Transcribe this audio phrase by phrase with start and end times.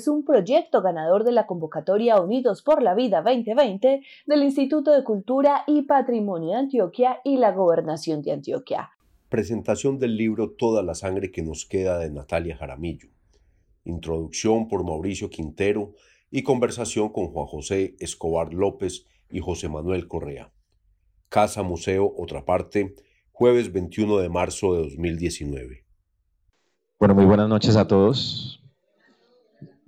[0.00, 5.04] Es un proyecto ganador de la convocatoria Unidos por la Vida 2020 del Instituto de
[5.04, 8.92] Cultura y Patrimonio de Antioquia y la Gobernación de Antioquia.
[9.28, 13.10] Presentación del libro Toda la sangre que nos queda de Natalia Jaramillo.
[13.84, 15.92] Introducción por Mauricio Quintero
[16.30, 20.50] y conversación con Juan José Escobar López y José Manuel Correa.
[21.28, 22.94] Casa Museo Otra Parte,
[23.32, 25.84] jueves 21 de marzo de 2019.
[26.98, 28.59] Bueno, muy buenas noches a todos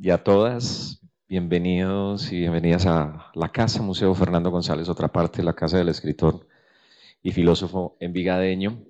[0.03, 1.01] y a todas.
[1.29, 6.49] Bienvenidos y bienvenidas a la Casa Museo Fernando González, otra parte, la casa del escritor
[7.23, 8.83] y filósofo envigadeño,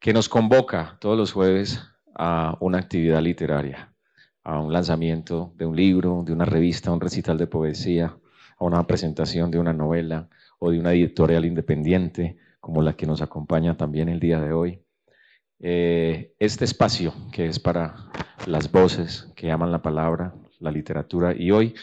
[0.00, 1.80] que nos convoca todos los jueves
[2.16, 3.94] a una actividad literaria,
[4.42, 8.16] a un lanzamiento de un libro, de una revista, un recital de poesía,
[8.58, 10.28] a una presentación de una novela
[10.58, 14.82] o de una editorial independiente, como la que nos acompaña también el día de hoy.
[15.60, 18.10] Eh, este espacio que es para
[18.46, 21.74] las voces que aman la palabra, la literatura y hoy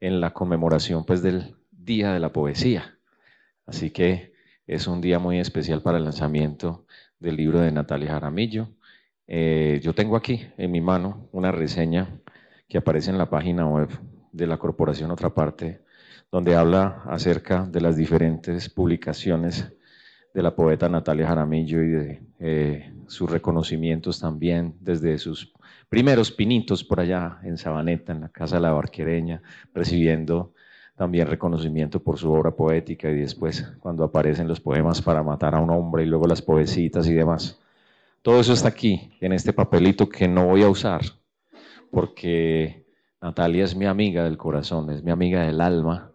[0.00, 2.98] en la conmemoración pues del Día de la Poesía.
[3.66, 4.32] Así que
[4.66, 6.86] es un día muy especial para el lanzamiento
[7.18, 8.68] del libro de Natalia Jaramillo.
[9.26, 12.20] Eh, yo tengo aquí en mi mano una reseña
[12.68, 13.88] que aparece en la página web
[14.32, 15.82] de la corporación Otra Parte,
[16.30, 19.72] donde habla acerca de las diferentes publicaciones
[20.34, 25.52] de la poeta Natalia Jaramillo y de eh, sus reconocimientos también desde sus
[25.88, 29.42] primeros pinitos por allá en Sabaneta, en la Casa de la Barquereña,
[29.72, 30.52] recibiendo
[30.96, 35.60] también reconocimiento por su obra poética y después cuando aparecen los poemas para matar a
[35.60, 37.60] un hombre y luego las poesitas y demás.
[38.22, 41.02] Todo eso está aquí, en este papelito que no voy a usar,
[41.90, 42.86] porque
[43.20, 46.10] Natalia es mi amiga del corazón, es mi amiga del alma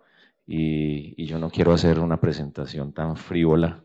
[0.45, 3.83] y, y yo no quiero hacer una presentación tan frívola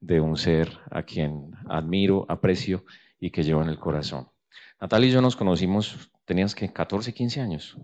[0.00, 2.84] de un ser a quien admiro, aprecio
[3.18, 4.28] y que llevo en el corazón.
[4.80, 7.76] Natalia y yo nos conocimos, tenías que 14, 15 años.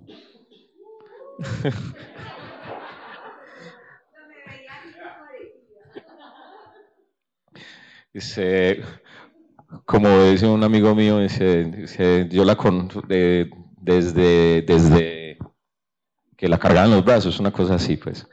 [9.86, 11.19] Como dice un amigo mío,
[12.28, 12.91] yo la con,
[13.81, 15.38] desde, desde
[16.36, 18.28] que la cargaban los brazos, una cosa así, pues.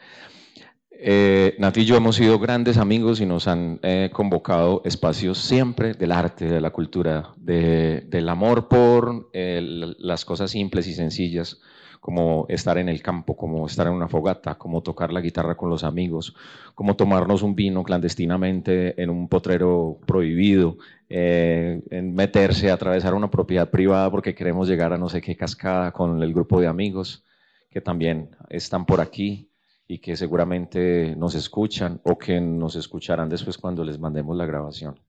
[1.02, 6.12] Eh, y yo hemos sido grandes amigos y nos han eh, convocado espacios siempre del
[6.12, 9.62] arte, de la cultura, del amor por eh,
[9.98, 11.62] las cosas simples y sencillas,
[12.02, 15.70] como estar en el campo, como estar en una fogata, como tocar la guitarra con
[15.70, 16.36] los amigos,
[16.76, 20.76] como tomarnos un vino clandestinamente en un potrero prohibido,
[21.08, 26.22] en meterse, atravesar una propiedad privada porque queremos llegar a no sé qué cascada con
[26.22, 27.24] el grupo de amigos
[27.70, 29.49] que también están por aquí
[29.91, 35.00] y que seguramente nos escuchan o que nos escucharán después cuando les mandemos la grabación.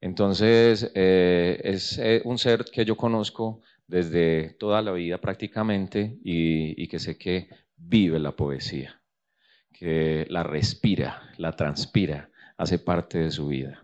[0.00, 6.86] Entonces, eh, es eh, un ser que yo conozco desde toda la vida prácticamente y,
[6.86, 9.02] que sé que vive la poesía,
[9.72, 13.82] que la respira, la transpira, hace parte de su vida.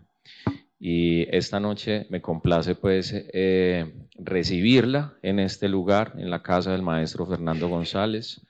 [0.79, 6.83] Y esta noche me complace pues eh, recibirla en este lugar, en la casa del
[6.83, 8.45] maestro Fernando González,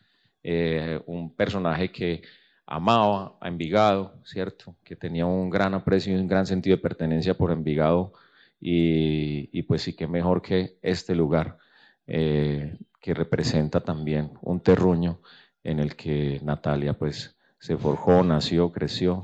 [0.48, 2.22] eh, un personaje que
[2.68, 4.76] amaba a Envigado, ¿cierto?
[4.84, 8.14] Que tenía un gran aprecio y un gran sentido de pertenencia por Envigado
[8.60, 11.58] y, pues sí que mejor que este lugar
[12.06, 15.20] eh, que representa también un terruño
[15.64, 19.24] en el que Natalia pues se forjó, nació, creció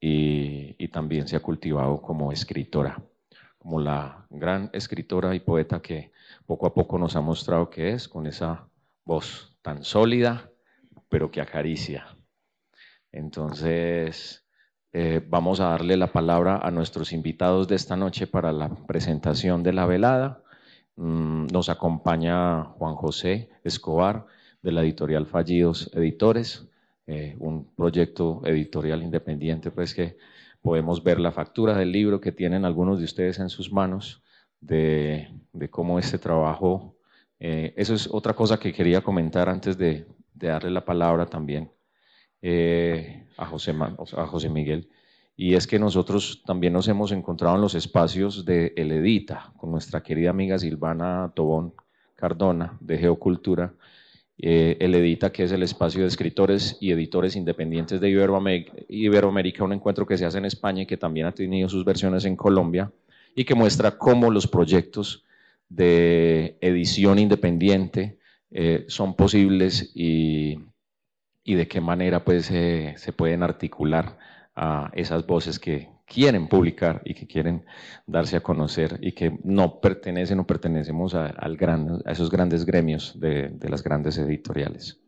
[0.00, 3.02] y, y también se ha cultivado como escritora,
[3.58, 6.10] como la gran escritora y poeta que
[6.46, 8.66] poco a poco nos ha mostrado que es, con esa
[9.04, 10.50] voz tan sólida
[11.14, 12.08] pero que acaricia.
[13.12, 14.44] Entonces,
[14.92, 19.62] eh, vamos a darle la palabra a nuestros invitados de esta noche para la presentación
[19.62, 20.42] de la velada.
[20.96, 24.26] Mm, nos acompaña Juan José Escobar
[24.60, 26.66] de la editorial Fallidos Editores,
[27.06, 30.16] eh, un proyecto editorial independiente, pues que
[30.62, 34.24] podemos ver la factura del libro que tienen algunos de ustedes en sus manos
[34.60, 35.30] de,
[35.70, 36.96] cómo este trabajo,
[37.38, 41.70] eh, eso es otra cosa que quería comentar antes de, de darle la palabra también
[42.42, 43.74] eh, a, José,
[44.16, 44.88] a José Miguel,
[45.36, 49.70] y es que nosotros también nos hemos encontrado en los espacios de El Edita, con
[49.70, 51.74] nuestra querida amiga Silvana Tobón
[52.14, 53.74] Cardona, de Geocultura,
[54.38, 58.10] eh, El Edita, que es el espacio de escritores y editores independientes de
[58.88, 62.24] Iberoamérica, un encuentro que se hace en España y que también ha tenido sus versiones
[62.24, 62.92] en Colombia,
[63.34, 65.24] y que muestra cómo los proyectos
[65.68, 68.18] de edición independiente
[68.54, 70.58] eh, son posibles y,
[71.44, 74.16] de qué manera pues, se pueden articular
[74.56, 77.64] a esas voces que quieren publicar y que quieren
[78.06, 82.64] darse a conocer y que no pertenecen o pertenecemos a, al gran, a esos grandes
[82.64, 85.00] gremios de, las grandes editoriales.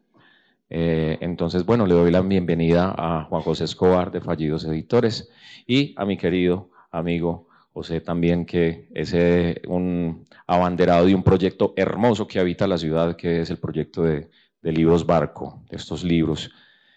[0.69, 5.31] Eh, entonces, bueno, le doy la bienvenida a Juan José Escobar de Fallidos Editores
[5.67, 7.46] y a mi querido amigo
[7.77, 9.13] José también, que es
[9.69, 14.31] un abanderado de un proyecto hermoso que habita la ciudad, que es el proyecto de,
[14.63, 16.51] de Libros Barco, de estos libros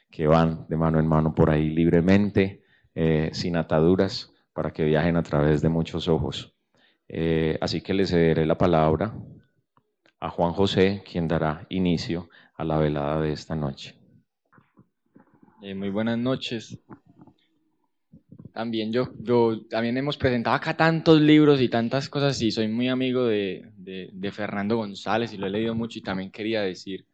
[0.10, 2.64] que van de mano en mano por ahí libremente,
[2.96, 6.56] eh, sin ataduras, para que viajen a través de muchos ojos.
[7.10, 9.14] Eh, así que le cederé la palabra
[10.22, 13.96] a Juan José, quien dará inicio a la velada de esta noche.
[15.62, 16.80] Eh, muy buenas noches.
[18.54, 22.88] También yo, yo, también hemos presentado acá tantos libros y tantas cosas y soy muy
[22.88, 27.06] amigo de, de Fernando González y lo he leído mucho y también quería decir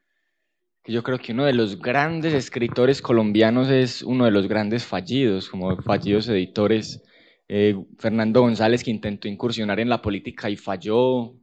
[0.88, 5.50] yo creo que uno de los grandes escritores colombianos es uno de los grandes fallidos,
[5.50, 7.04] como fallidos editores.
[7.48, 11.36] Eh, Fernando González, que intentó incursionar en la política y falló,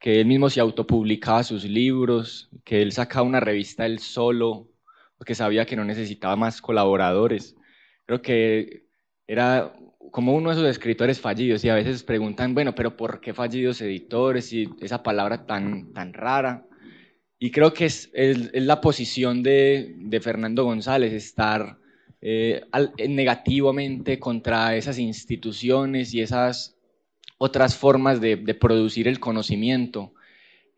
[0.00, 4.68] que él mismo se autopublicaba sus libros, que él sacaba una revista él solo,
[5.16, 7.56] porque sabía que no necesitaba más colaboradores.
[8.06, 8.81] Creo que
[9.26, 9.72] era
[10.12, 13.80] como uno de esos escritores fallidos y a veces preguntan, bueno, pero ¿por qué fallidos
[13.80, 14.52] editores?
[14.52, 16.66] Y esa palabra tan, tan rara.
[17.38, 21.78] Y creo que es, la posición de, Fernando González, estar
[22.20, 22.62] eh,
[23.08, 26.76] negativamente contra esas instituciones y esas
[27.38, 30.14] otras formas de, producir el conocimiento.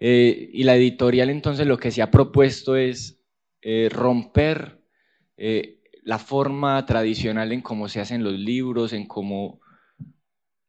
[0.00, 3.19] Eh, y la editorial entonces lo que se ha propuesto es
[3.62, 4.81] eh, romper
[6.04, 9.60] la forma tradicional en cómo se hacen los libros, en cómo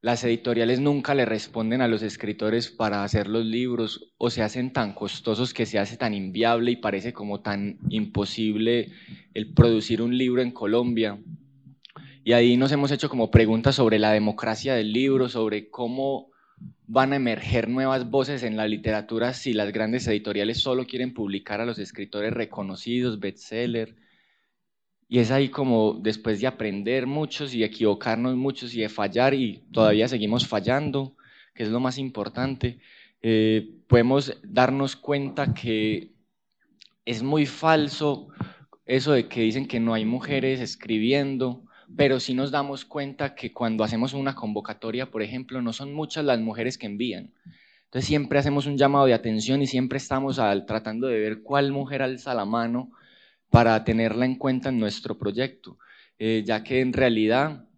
[0.02, 4.72] las editoriales nunca le responden a los escritores para hacer los libros o se hacen
[4.72, 8.92] tan costosos que se hace tan inviable y parece como tan imposible
[9.34, 11.20] el producir un libro en Colombia.
[12.24, 16.30] Y ahí nos hemos hecho como preguntas sobre la democracia del libro, sobre cómo
[16.88, 21.62] van a emerger nuevas voces en la literatura si las grandes editoriales solo quieren publicar
[21.62, 23.96] a los escritores reconocidos, bestseller,
[25.08, 29.64] y es ahí como después de aprender muchos y equivocarnos muchos y de fallar y
[29.72, 31.16] todavía seguimos fallando,
[31.54, 32.80] que es lo más importante,
[33.22, 36.12] eh, podemos darnos cuenta que
[37.06, 38.30] es muy falso
[38.86, 41.64] eso de que dicen que no hay mujeres escribiendo,
[41.96, 46.26] pero sí nos damos cuenta que cuando hacemos una convocatoria, por ejemplo, no son muchas
[46.26, 47.32] las mujeres que envían.
[47.86, 52.02] Entonces siempre hacemos un llamado de atención y siempre estamos tratando de ver cuál mujer
[52.02, 52.92] alza la mano
[53.56, 55.78] para tenerla en cuenta en nuestro proyecto,
[56.20, 57.70] eh, ya que en realidad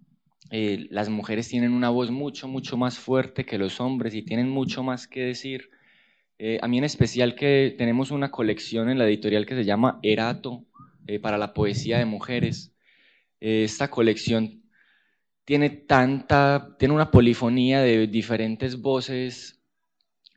[0.50, 4.50] eh, las mujeres tienen una voz mucho, mucho más fuerte que los hombres y tienen
[4.50, 5.70] mucho más que decir.
[6.40, 10.00] Eh, a mí en especial que tenemos una colección en la editorial que se llama
[10.02, 10.66] Erato
[11.22, 12.74] para la poesía de mujeres.
[13.40, 14.64] esta colección
[15.46, 19.62] tiene tanta, tiene una polifonía de diferentes voces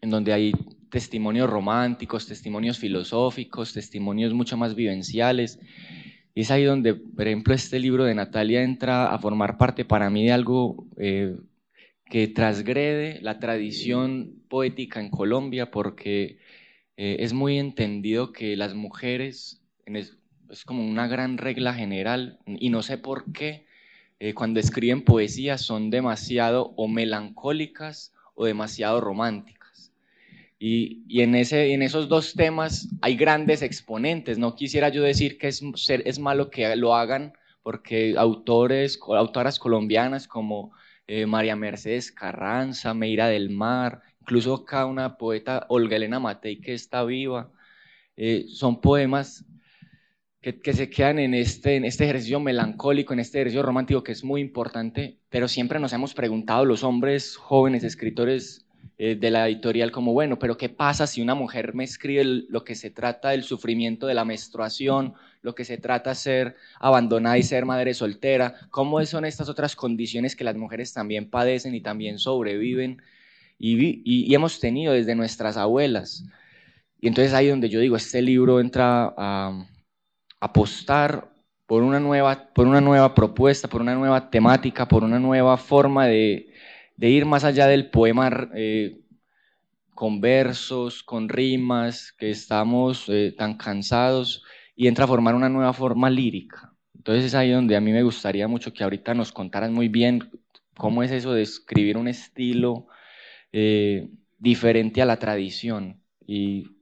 [0.03, 0.53] en donde hay
[0.91, 5.59] testimonios románticos, testimonios filosóficos, testimonios mucho más vivenciales.
[6.35, 10.11] Y es ahí donde, por ejemplo, este libro de Natalia entra a formar parte para
[10.11, 11.37] mí de algo eh,
[12.07, 16.39] que transgrede la tradición poética en Colombia, porque
[16.97, 20.19] eh, es muy entendido que las mujeres, es,
[20.65, 23.67] como una gran regla general, y no sé por qué,
[24.19, 29.60] eh, cuando escriben poesía son demasiado o melancólicas o demasiado románticas.
[30.63, 34.37] Y, en, ese, en esos dos temas hay grandes exponentes.
[34.39, 40.29] No quisiera yo decir que es, es malo que lo hagan, porque autores, autoras colombianas
[40.29, 40.73] como
[41.07, 46.75] eh, María Mercedes Carranza, Meira del Mar, incluso acá una poeta, Olga Elena Matei, que
[46.75, 47.51] está viva,
[48.17, 49.47] eh, son poemas
[50.43, 54.13] que, que, se quedan en este, en este ejercicio melancólico, en este ejercicio romántico que
[54.13, 58.67] es muy importante, pero siempre nos hemos preguntado, los hombres jóvenes escritores
[59.03, 62.65] eh, de la editorial como, bueno, pero ¿qué pasa si una mujer me escribe lo
[62.65, 67.39] que se trata del sufrimiento de la menstruación, lo que se trata de ser abandonada
[67.39, 68.57] y ser madre soltera?
[68.69, 73.01] ¿Cómo son estas otras condiciones que las mujeres también padecen y también sobreviven?
[73.59, 76.27] Y, y, hemos tenido desde nuestras abuelas.
[77.01, 79.67] Y entonces ahí donde yo digo, este libro entra a,
[80.41, 81.33] apostar
[81.65, 86.07] por una nueva, por una nueva propuesta, por una nueva temática, por una nueva forma
[86.07, 86.50] de,
[87.09, 89.01] ir más allá del poema eh,
[89.95, 94.43] con versos, con rimas, que estamos eh, tan cansados,
[94.77, 96.73] y entra a formar una nueva forma lírica.
[96.95, 100.31] Entonces es ahí donde a mí me gustaría mucho que ahorita nos contaran muy bien
[100.77, 102.87] cómo es eso de escribir un estilo
[103.53, 106.77] eh, diferente a la tradición y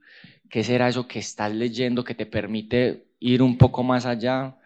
[0.51, 4.57] qué será eso que estás leyendo que te permite ir un poco más allá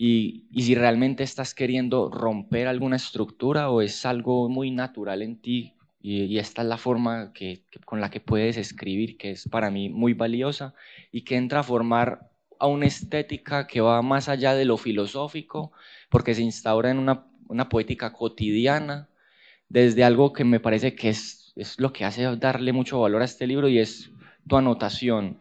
[0.00, 5.74] y, si realmente estás queriendo romper alguna estructura o es algo muy natural en ti
[6.00, 9.88] y, esta es la forma que, con la que puedes escribir, que es para mí
[9.88, 10.72] muy valiosa
[11.10, 15.72] y que entra a formar a una estética que va más allá de lo filosófico,
[16.08, 19.08] porque se instaura en una, poética cotidiana,
[19.68, 23.24] desde algo que me parece que es, es lo que hace darle mucho valor a
[23.24, 24.10] este libro y es
[24.48, 25.40] tu anotación,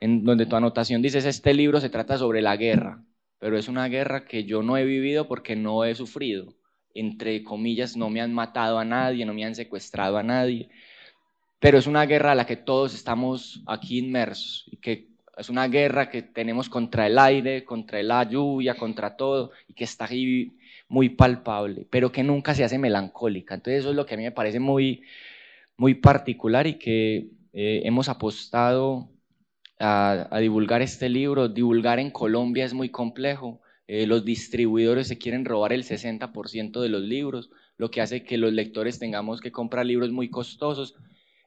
[0.00, 3.02] en donde tu anotación dices, este libro se trata sobre la guerra,
[3.38, 6.54] pero es una guerra que yo no he vivido porque no he sufrido.
[6.94, 10.68] Entre comillas, no me han matado a nadie, no me han secuestrado a nadie,
[11.60, 15.68] pero es una guerra a la que todos estamos aquí inmersos y que es una
[15.68, 20.52] guerra que tenemos contra el aire, contra la lluvia, contra todo y que está ahí
[20.88, 23.54] muy palpable, pero que nunca se hace melancólica.
[23.54, 25.02] Entonces eso es lo que a mí me parece muy,
[25.76, 29.08] muy particular y que eh, hemos apostado
[29.78, 31.48] a, divulgar este libro.
[31.48, 33.60] Divulgar en Colombia es muy complejo.
[33.86, 38.36] Eh, los distribuidores se quieren robar el 60% de los libros, lo que hace que
[38.36, 40.94] los lectores tengamos que comprar libros muy costosos.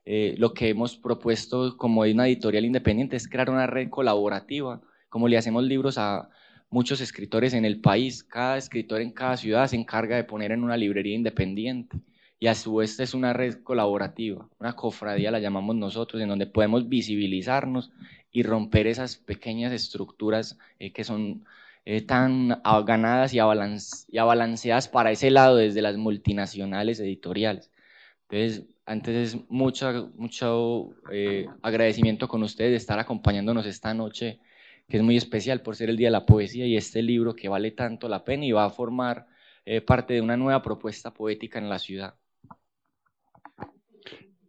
[0.05, 5.27] Eh, lo que hemos propuesto como una editorial independiente es crear una red colaborativa, como
[5.27, 6.29] le hacemos libros a
[6.71, 8.23] muchos escritores en el país.
[8.23, 11.99] Cada escritor en cada ciudad se encarga de poner en una librería independiente
[12.41, 16.47] y a su vez es una red colaborativa, una cofradía la llamamos nosotros, en donde
[16.47, 17.91] podemos visibilizarnos
[18.31, 21.45] y romper esas pequeñas estructuras eh, que son
[21.85, 27.71] eh, tan ganadas y, abalanceadas para ese lado desde las multinacionales editoriales.
[28.29, 34.39] Entonces, antes es mucho, mucho eh, agradecimiento con ustedes de estar acompañándonos esta noche,
[34.89, 37.49] que es muy especial por ser el Día de la Poesía y este libro que
[37.49, 39.27] vale tanto la pena y va a formar
[39.85, 42.15] parte de una nueva propuesta poética en la ciudad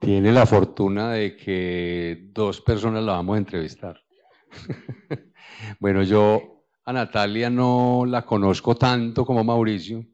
[0.03, 4.03] tiene la fortuna de que dos personas la vamos a entrevistar.
[5.81, 10.05] bueno, yo a Natalia no la conozco tanto como Mauricio,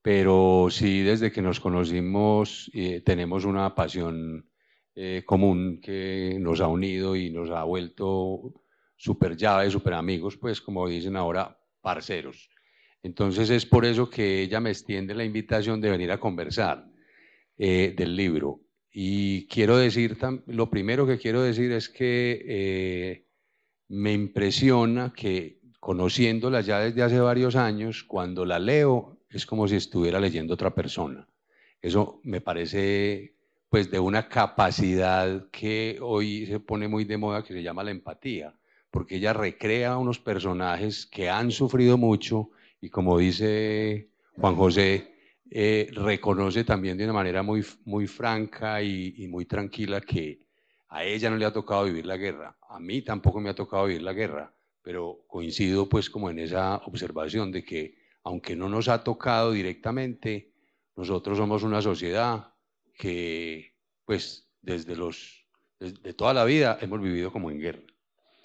[0.00, 4.48] pero sí desde que nos conocimos eh, tenemos una pasión
[4.94, 8.54] eh, común que nos ha unido y nos ha vuelto
[8.96, 12.48] súper llave, súper amigos, pues como dicen ahora, parceros.
[13.02, 16.86] Entonces es por eso que ella me extiende la invitación de venir a conversar
[17.58, 18.65] eh, del libro.
[18.98, 23.26] Y quiero decir, lo primero que quiero decir es que eh,
[23.88, 29.76] me impresiona que conociéndola ya desde hace varios años, cuando la leo es como si
[29.76, 31.28] estuviera leyendo otra persona.
[31.82, 33.34] Eso me parece
[33.68, 37.90] pues de una capacidad que hoy se pone muy de moda que se llama la
[37.90, 38.54] empatía,
[38.90, 42.48] porque ella recrea unos personajes que han sufrido mucho
[42.80, 45.15] y como dice Juan José,
[45.50, 50.40] eh, reconoce también de una manera muy, muy franca y, muy tranquila que
[50.88, 53.86] a ella no le ha tocado vivir la guerra, a mí tampoco me ha tocado
[53.86, 58.88] vivir la guerra, pero coincido pues como en esa observación de que aunque no nos
[58.88, 60.52] ha tocado directamente,
[60.96, 62.52] nosotros somos una sociedad
[62.94, 63.74] que
[64.04, 65.44] pues desde los
[65.78, 67.82] de toda la vida hemos vivido como en guerra.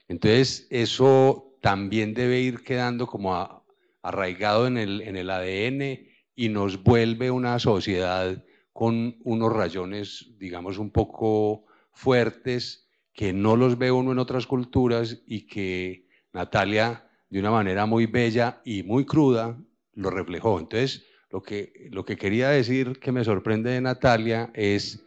[0.07, 3.63] Entonces eso también debe ir quedando como
[4.01, 10.77] arraigado en el, en el ADN y nos vuelve una sociedad con unos rayones, digamos,
[10.77, 17.39] un poco fuertes, que no los ve uno en otras culturas y que Natalia, de
[17.39, 19.57] una manera muy bella y muy cruda,
[19.93, 20.59] lo reflejó.
[20.59, 25.03] Entonces, lo que, lo que quería decir que me sorprende de Natalia es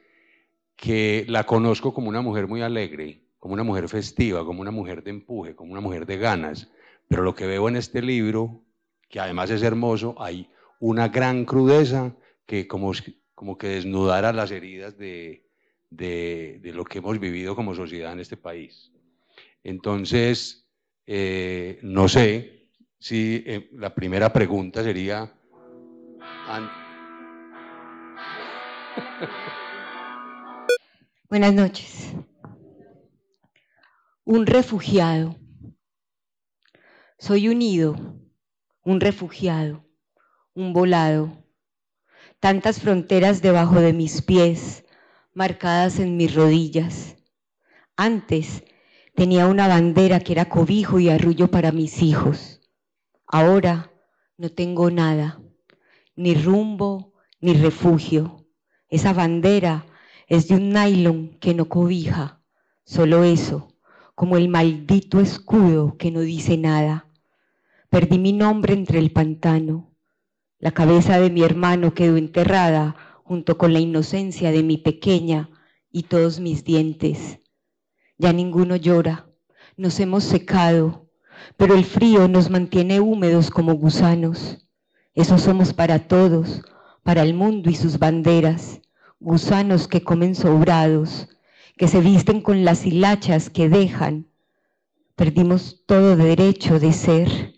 [0.77, 5.03] que la conozco como una mujer muy alegre, como una mujer festiva, como una mujer
[5.03, 6.71] de empuje, como una mujer de ganas.
[7.09, 8.63] Pero lo que veo en este libro,
[9.09, 10.49] que además es hermoso, hay
[10.81, 12.17] una gran crudeza
[12.47, 12.93] que como,
[13.35, 15.47] como que desnudara las heridas de,
[15.91, 18.93] de, lo que hemos vivido como sociedad en este país.
[19.63, 20.69] Entonces,
[21.07, 25.33] eh, no sé si eh, la primera pregunta sería...
[31.29, 32.13] Buenas noches.
[34.25, 35.37] Un refugiado.
[37.19, 37.97] Soy unido,
[38.83, 39.85] un refugiado
[40.57, 41.33] un volado,
[42.39, 44.85] tantas fronteras debajo de mis pies,
[45.33, 47.17] marcadas en mis rodillas.
[47.97, 48.63] Antes
[49.17, 52.61] tenía una bandera que era cobijo y arrullo para mis hijos.
[53.27, 53.91] Ahora
[54.37, 55.41] no tengo nada,
[56.15, 58.47] ni rumbo, ni refugio.
[58.89, 59.87] Esa bandera
[60.29, 62.41] es de un nylon que no cobija,
[62.85, 63.75] solo eso,
[64.15, 67.09] como el maldito escudo que no dice nada.
[67.91, 69.94] Perdí mi nombre entre el pantano.
[70.59, 75.51] La cabeza de mi hermano quedó enterrada junto con la inocencia de mi pequeña
[75.91, 77.41] y todos mis dientes.
[78.19, 79.27] Ya ninguno llora,
[79.77, 81.11] nos hemos secado,
[81.57, 84.67] pero el frío nos mantiene húmedos como gusanos.
[85.15, 86.63] Eso somos para todos,
[87.03, 88.81] para el mundo y sus banderas,
[89.21, 91.29] gusanos que comen sobrados,
[91.77, 94.29] que se visten con las hilachas que dejan.
[95.17, 97.54] Perdimos todo derecho de ser.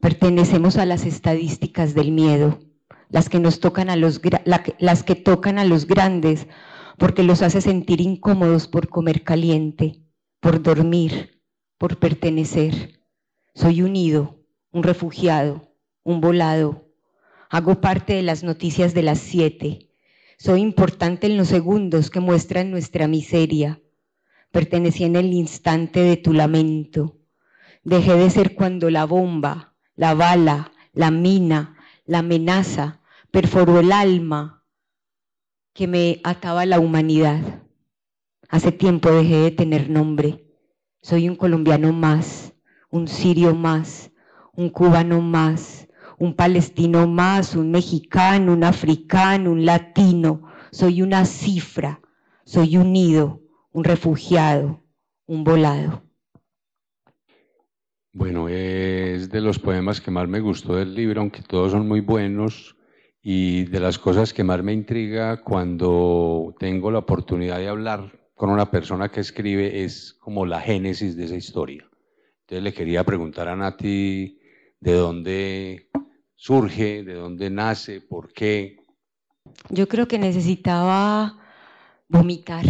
[0.00, 2.60] Pertenecemos a las estadísticas del miedo,
[3.08, 4.20] las que nos tocan a los
[4.78, 6.46] las que tocan a los grandes
[6.98, 10.02] porque los hace sentir incómodos por comer caliente,
[10.40, 11.42] por dormir,
[11.78, 13.00] por pertenecer.
[13.54, 14.40] Soy unido,
[14.72, 16.88] un refugiado, un volado.
[17.50, 19.88] Hago parte de las noticias de las siete
[20.40, 23.82] soy importante en los segundos que muestran nuestra miseria.
[24.52, 27.18] Pertenecí en el instante de tu lamento.
[27.82, 31.76] Dejé de ser cuando la bomba, la bala, la mina,
[32.06, 33.00] la amenaza
[33.32, 34.62] perforó el alma
[35.74, 37.64] que me ataba a la humanidad.
[38.48, 40.46] Hace tiempo dejé de tener nombre.
[41.02, 42.54] Soy un colombiano más,
[42.90, 44.12] un sirio más,
[44.52, 50.48] un cubano más, un palestino más, un mexicano, un africano, un latino.
[50.70, 52.00] Soy una cifra,
[52.44, 54.80] soy un nido, un refugiado,
[55.26, 56.07] un volado.
[58.12, 62.00] Bueno, es de los poemas que más me gustó del libro, aunque todos son muy
[62.00, 62.76] buenos,
[63.22, 68.50] y de las cosas que más me intriga cuando tengo la oportunidad de hablar con
[68.50, 71.88] una persona que escribe es como la génesis de esa historia.
[72.40, 74.38] Entonces le quería preguntar a Nati
[74.80, 75.90] de dónde
[76.34, 78.76] surge, de dónde nace, por qué.
[79.70, 81.36] Yo creo que necesitaba
[82.08, 82.64] vomitar.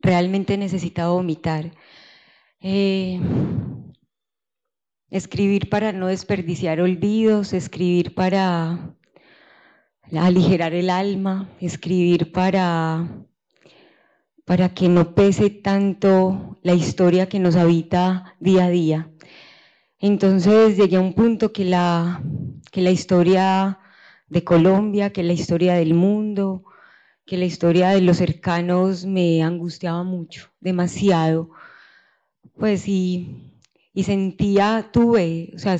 [0.00, 1.72] Realmente necesitaba vomitar.
[2.60, 3.20] Eh,
[5.10, 8.96] escribir para no desperdiciar olvidos, escribir para
[10.12, 13.24] aligerar el alma, escribir para,
[14.44, 19.10] para que no pese tanto la historia que nos habita día a día.
[20.00, 22.22] Entonces llegué a un punto que la,
[22.72, 23.78] que la historia
[24.28, 26.64] de Colombia, que la historia del mundo,
[27.24, 31.50] que la historia de los cercanos me angustiaba mucho, demasiado.
[32.58, 33.52] Pues y,
[33.94, 35.78] y sentía, tuve, o sea,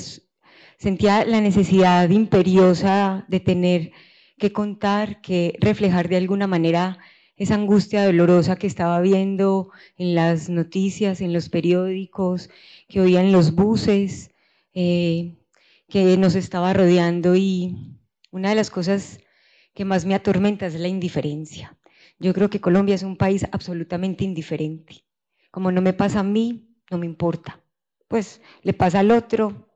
[0.78, 3.92] sentía la necesidad imperiosa de tener
[4.38, 6.98] que contar, que reflejar de alguna manera
[7.36, 12.48] esa angustia dolorosa que estaba viendo en las noticias, en los periódicos,
[12.88, 14.30] que oía en los buses,
[14.72, 15.36] eh,
[15.88, 17.98] que nos estaba rodeando y
[18.30, 19.18] una de las cosas
[19.74, 21.76] que más me atormenta es la indiferencia.
[22.20, 25.04] Yo creo que Colombia es un país absolutamente indiferente.
[25.50, 27.60] Como no me pasa a mí, no me importa.
[28.08, 29.68] Pues le pasa al otro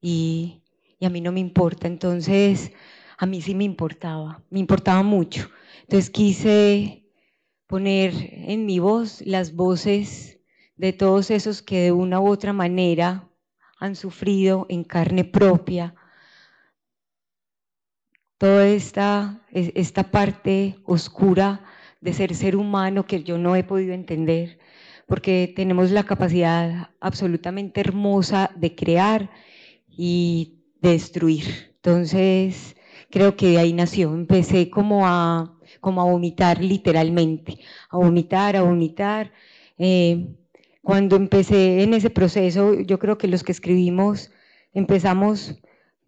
[0.00, 0.62] y,
[1.00, 1.86] a mí no me importa.
[1.86, 2.72] Entonces,
[3.18, 5.50] a mí sí me importaba, me importaba mucho.
[5.82, 7.04] Entonces quise
[7.66, 10.38] poner en mi voz las voces
[10.76, 13.28] de todos esos que de una u otra manera
[13.78, 15.94] han sufrido en carne propia
[18.42, 21.64] toda esta, esta parte oscura
[22.00, 24.58] de ser ser humano que yo no he podido entender,
[25.12, 29.28] porque tenemos la capacidad absolutamente hermosa de crear
[29.90, 31.44] y destruir.
[31.76, 32.76] Entonces,
[33.10, 34.14] creo que de ahí nació.
[34.14, 37.58] Empecé como a como a vomitar literalmente,
[37.90, 39.32] a vomitar, a vomitar.
[39.76, 40.28] Eh,
[40.80, 44.30] cuando empecé en ese proceso, yo creo que los que escribimos
[44.72, 45.60] empezamos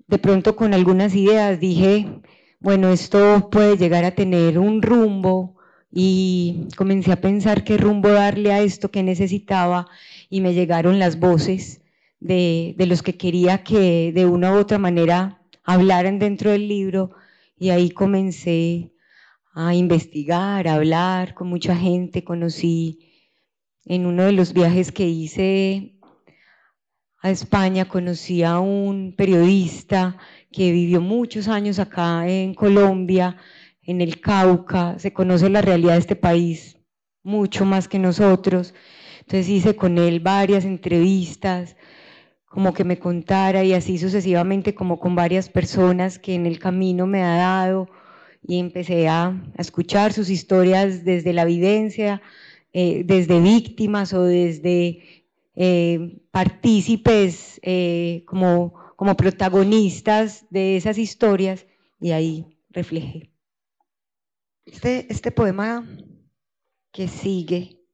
[0.07, 2.09] de pronto con algunas ideas, dije,
[2.59, 5.59] bueno, esto puede llegar a tener un rumbo
[5.96, 9.87] y comencé a pensar qué rumbo darle a esto que necesitaba
[10.28, 11.83] y me llegaron las voces
[12.18, 17.12] de, de los que quería que de una u otra manera hablaran dentro del libro
[17.57, 18.92] y ahí comencé
[19.54, 22.24] a investigar, a hablar con mucha gente.
[22.24, 22.98] Conocí
[23.85, 25.94] en uno de los viajes que hice
[27.22, 30.18] a España, conocí a un periodista
[30.50, 33.37] que vivió muchos años acá en Colombia,
[33.87, 36.79] en el Cauca, se conoce la realidad de este país
[37.23, 38.75] mucho más que nosotros.
[39.20, 41.77] Entonces hice con él varias entrevistas,
[42.47, 47.07] como que me contara y así sucesivamente como con varias personas que en el camino
[47.07, 47.88] me ha dado
[48.47, 52.23] y empecé a, escuchar sus historias desde la vivencia,
[52.73, 55.25] eh, desde víctimas o desde
[55.57, 61.66] eh, partícipes eh, como, como protagonistas de esas historias
[62.01, 63.34] y ahí reflejé.
[64.66, 65.87] Este, este poema
[66.90, 67.85] que sigue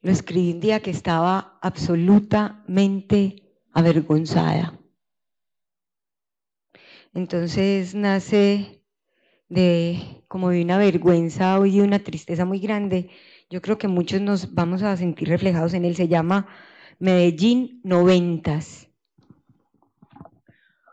[0.00, 4.78] lo escribí un día que estaba absolutamente avergonzada.
[7.14, 8.82] Entonces nace
[9.48, 13.10] de como de una vergüenza y una tristeza muy grande.
[13.50, 15.94] Yo creo que muchos nos vamos a sentir reflejados en él.
[15.94, 16.48] Se llama
[16.98, 18.88] Medellín Noventas.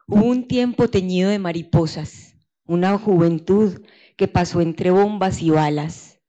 [0.08, 3.82] Hubo un tiempo teñido de mariposas, una juventud
[4.20, 6.20] que pasó entre bombas y balas,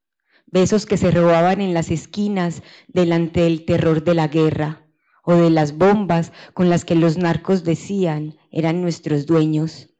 [0.46, 4.86] besos que se robaban en las esquinas delante del terror de la guerra
[5.24, 9.92] o de las bombas con las que los narcos decían eran nuestros dueños.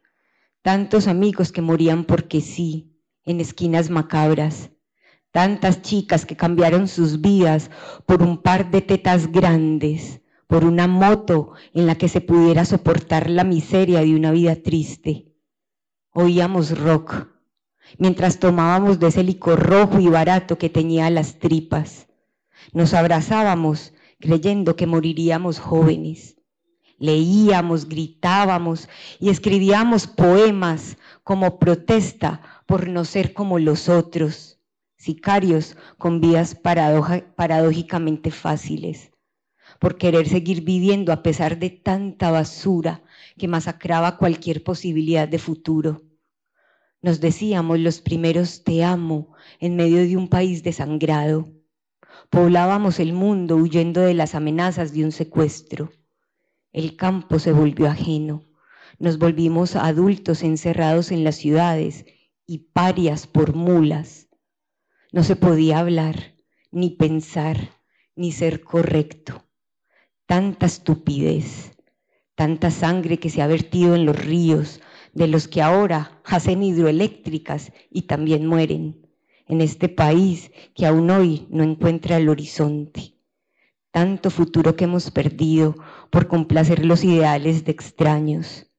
[0.62, 4.70] Tantos amigos que morían porque sí, en esquinas macabras.
[5.33, 7.72] Tantas chicas que cambiaron sus vidas
[8.07, 13.29] por un par de tetas grandes, por una moto en la que se pudiera soportar
[13.29, 15.35] la miseria de una vida triste.
[16.12, 17.39] Oíamos rock
[17.98, 22.09] mientras tomábamos de ese licor rojo y barato que tenía las tripas.
[22.72, 26.37] Nos abrazábamos creyendo que moriríamos jóvenes.
[26.98, 34.61] Leíamos, gritábamos y escribíamos poemas como protesta por no ser como los otros,
[34.98, 39.12] sicarios con vidas paradójicamente fáciles,
[39.79, 43.03] por querer seguir viviendo a pesar de tanta basura
[43.38, 46.03] que masacraba cualquier posibilidad de futuro.
[47.03, 51.49] Nos decíamos los primeros te amo en medio de un país desangrado.
[52.29, 55.93] Poblábamos el mundo huyendo de las amenazas de un secuestro.
[56.73, 58.45] El campo se volvió ajeno.
[58.99, 62.05] Nos volvimos adultos encerrados en las ciudades
[62.47, 64.29] y parias por mulas.
[65.11, 66.35] No se podía hablar,
[66.71, 67.71] ni pensar,
[68.15, 69.47] ni ser correcto.
[70.27, 71.77] Tanta estupidez,
[72.35, 74.81] tanta sangre que se ha vertido en los ríos,
[75.12, 79.07] de los que ahora hacen hidroeléctricas y también mueren,
[79.46, 83.14] en este país que aún hoy no encuentra el horizonte.
[83.90, 85.75] Tanto futuro que hemos perdido
[86.11, 88.70] por complacer los ideales de extraños.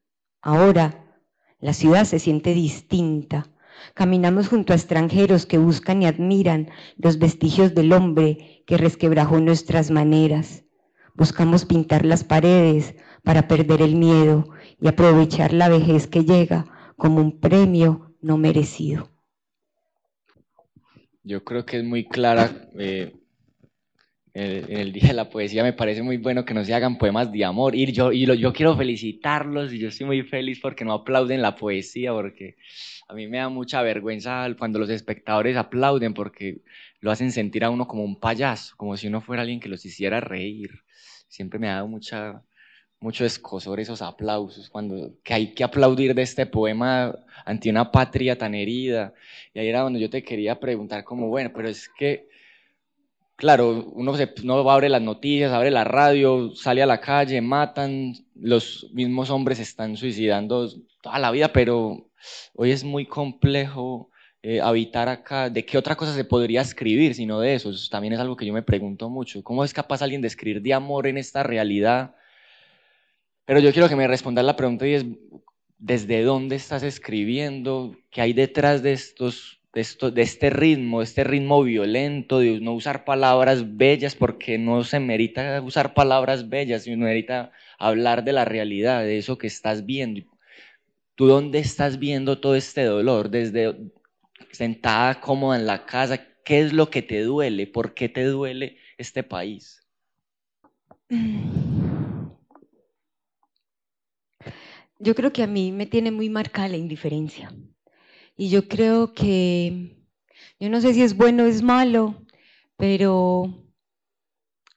[0.42, 1.20] Ahora
[1.60, 3.52] la ciudad se siente distinta.
[3.94, 9.92] Caminamos junto a extranjeros que buscan y admiran los vestigios del hombre que resquebrajó nuestras
[9.92, 10.64] maneras.
[11.14, 14.48] Buscamos pintar las paredes para perder el miedo
[14.82, 16.66] y aprovechar la vejez que llega
[16.98, 19.10] como un premio no merecido.
[21.24, 22.70] Yo creo que es muy clara.
[22.78, 23.14] Eh,
[24.34, 27.32] en el Día de la Poesía me parece muy bueno que no se hagan poemas
[27.32, 27.76] de amor.
[27.76, 31.56] Y yo, y yo quiero felicitarlos y yo estoy muy feliz porque no aplauden la
[31.56, 32.56] poesía, porque
[33.08, 36.62] a mí me da mucha vergüenza cuando los espectadores aplauden porque
[37.02, 39.86] lo hacen sentir a uno como un payaso, como si uno fuera alguien que los
[39.86, 40.84] hiciera reír.
[41.28, 42.42] Siempre me ha dado mucha,
[43.02, 48.38] mucho escosor esos aplausos, cuando que hay que aplaudir de este poema ante una patria
[48.38, 49.14] tan herida.
[49.54, 52.30] Y ahí era donde yo te quería preguntar como, bueno, pero es que,
[53.36, 58.14] claro, uno, se, uno abre las noticias, abre la radio, sale a la calle, matan,
[58.36, 60.70] los mismos hombres están suicidando
[61.02, 62.08] toda la vida, pero
[62.54, 64.12] hoy es muy complejo
[64.44, 65.50] eh, habitar acá.
[65.50, 67.72] ¿De qué otra cosa se podría escribir sino de eso?
[67.72, 69.44] Eso también es algo que yo me pregunto mucho.
[69.44, 72.16] ¿Cómo es capaz alguien de escribir de amor en esta realidad?
[73.52, 75.06] Pero yo quiero que me respondas la pregunta y es,
[75.78, 77.98] ¿desde dónde estás escribiendo?
[78.10, 83.04] ¿Qué hay detrás de estos, de, de este ritmo, este ritmo violento, de no usar
[83.04, 89.04] palabras bellas, porque no se merita usar palabras bellas, sino merita hablar de la realidad,
[89.04, 90.22] de eso que estás viendo.
[91.16, 93.30] ¿Tú dónde estás viendo todo este dolor?
[93.30, 93.76] Desde
[94.54, 97.68] sentada cómoda en la casa, ¿qué es lo que te duele?
[97.68, 99.86] ¿Por qué te duele este país?
[105.02, 107.54] yo creo que a mí me tiene muy marcada la indiferencia.
[108.38, 109.98] Y yo creo que,
[110.60, 112.24] yo no sé si es bueno o es malo,
[112.78, 113.66] pero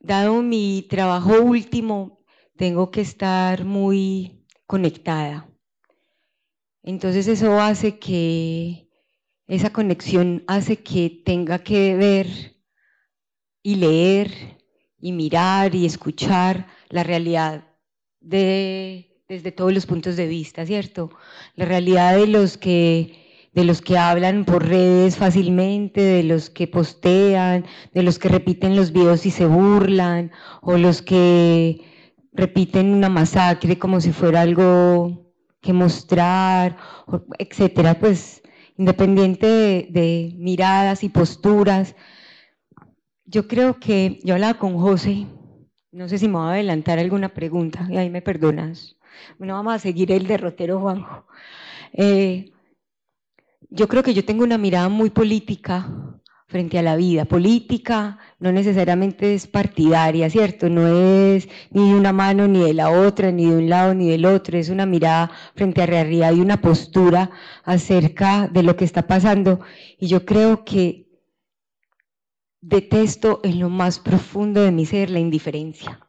[0.00, 2.24] dado mi trabajo último,
[2.56, 5.48] tengo que estar muy conectada.
[6.82, 8.88] Entonces eso hace que,
[9.46, 12.26] esa conexión hace que tenga que ver
[13.62, 14.58] y leer
[14.98, 17.68] y mirar y escuchar la realidad
[18.20, 21.10] de desde todos los puntos de vista, ¿cierto?
[21.56, 23.22] La realidad de los que
[23.54, 28.74] de los que hablan por redes fácilmente, de los que postean, de los que repiten
[28.74, 31.80] los videos y se burlan, o los que
[32.32, 36.76] repiten una masacre como si fuera algo que mostrar,
[37.38, 38.42] etcétera, pues
[38.76, 41.94] independiente de, miradas y posturas,
[43.24, 45.26] yo creo que yo hablaba con José,
[45.92, 48.96] no sé si me voy a adelantar alguna pregunta, y ahí me perdonas.
[49.38, 51.26] Bueno, vamos a seguir el derrotero Juanjo.
[51.92, 52.52] Eh,
[53.70, 55.88] yo creo que yo tengo una mirada muy política
[56.46, 57.24] frente a la vida.
[57.24, 60.68] Política no necesariamente es partidaria, ¿cierto?
[60.68, 64.10] No es ni de una mano ni de la otra, ni de un lado ni
[64.10, 64.56] del otro.
[64.56, 67.30] Es una mirada frente a realidad y una postura
[67.64, 69.60] acerca de lo que está pasando.
[69.98, 71.08] Y yo creo que
[72.60, 76.00] detesto en lo más profundo de mi ser la indiferencia.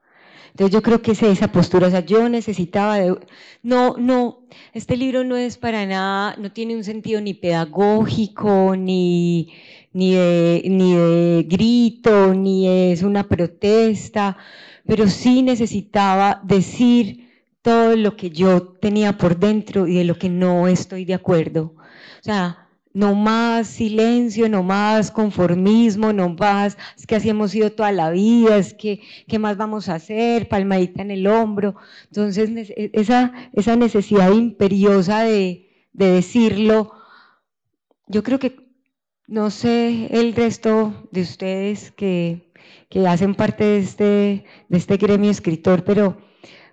[0.56, 3.14] Entonces yo creo que es esa postura, o sea, yo necesitaba de...
[3.62, 9.52] No, no, este libro no es para nada, no tiene un sentido ni pedagógico, ni,
[9.92, 14.38] ni, de, ni de grito, ni es una protesta,
[14.86, 17.30] pero sí necesitaba decir
[17.62, 21.74] todo lo que yo tenía por dentro y de lo que no estoy de acuerdo.
[21.76, 22.65] O sea,
[22.96, 28.10] no más silencio, no más conformismo, no más, es que así hemos sido toda la
[28.10, 30.48] vida, es que, ¿qué más vamos a hacer?
[30.48, 31.76] Palmadita en el hombro.
[32.06, 36.94] Entonces, e, esa, esa necesidad imperiosa de, de decirlo,
[38.08, 38.66] yo creo que,
[39.28, 42.54] no sé el resto de ustedes que,
[42.90, 46.18] que hacen parte de este, de este gremio escritor, pero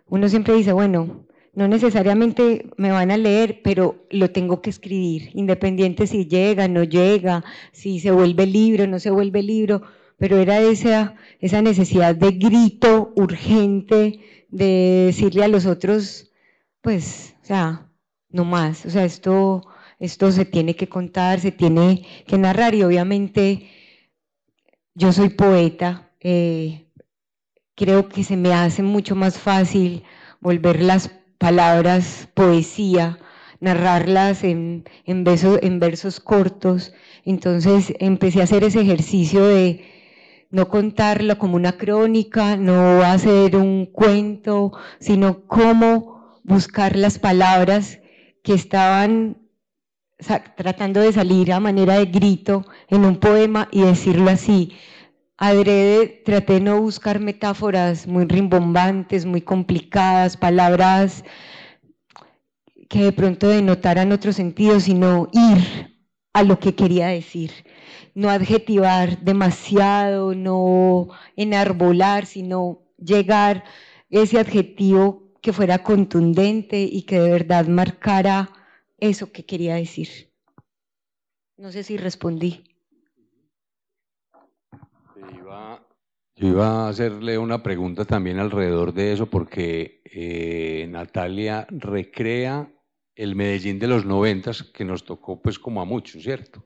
[0.06, 5.30] uno siempre dice, bueno, no necesariamente me van a leer, pero lo tengo que escribir,
[5.34, 9.82] independiente si llega, no llega, si se vuelve libro, no se vuelve libro,
[10.16, 16.30] pero era esa, esa necesidad de grito urgente, de decirle a los otros,
[16.80, 17.90] pues, o sea,
[18.30, 19.62] no más, o sea, esto,
[19.98, 22.74] esto se tiene que contar, se tiene que narrar.
[22.74, 23.68] Y obviamente
[24.94, 26.86] yo soy poeta, eh,
[27.74, 30.04] creo que se me hace mucho más fácil
[30.40, 31.08] volver las
[31.42, 33.18] palabras, poesía,
[33.58, 36.92] narrarlas en, en, en versos cortos.
[37.24, 39.84] Entonces empecé a hacer ese ejercicio de
[40.50, 47.98] no contarlo como una crónica, no hacer un cuento, sino cómo buscar las palabras
[48.44, 49.38] que estaban
[50.54, 54.70] tratando de salir a manera de grito en un poema y decirlo así.
[55.44, 61.24] Adrede traté de no buscar metáforas muy rimbombantes, muy complicadas, palabras
[62.88, 65.96] que de pronto denotaran otro sentido, sino ir
[66.32, 67.50] a lo que quería decir.
[68.14, 73.64] No adjetivar demasiado, no enarbolar, sino llegar
[74.10, 78.52] ese adjetivo que fuera contundente y que de verdad marcara
[78.98, 80.30] eso que quería decir.
[81.56, 82.62] No sé si respondí.
[86.42, 92.68] Yo iba a hacerle una pregunta también alrededor de eso porque eh, Natalia recrea
[93.14, 96.64] el Medellín de los noventas que nos tocó pues como a muchos, ¿cierto?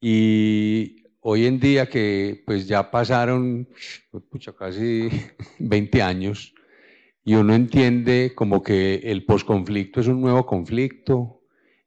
[0.00, 3.68] Y hoy en día que pues ya pasaron
[4.56, 5.08] casi
[5.58, 6.54] 20 años
[7.24, 11.42] y uno entiende como que el posconflicto es un nuevo conflicto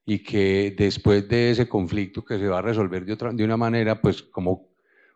[0.06, 3.56] y que después de ese conflicto que se va a resolver de, otra, de una
[3.56, 4.69] manera pues como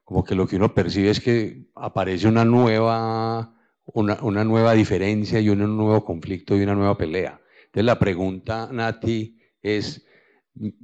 [0.04, 5.50] como que lo que uno percibe es que aparece una nueva, una, nueva diferencia y
[5.50, 7.39] un nuevo conflicto y una nueva pelea.
[7.66, 10.06] Entonces la pregunta, Nati, es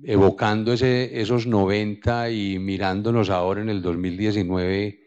[0.04, 5.00] evocando esos 90 y mirándonos ahora en el 2019,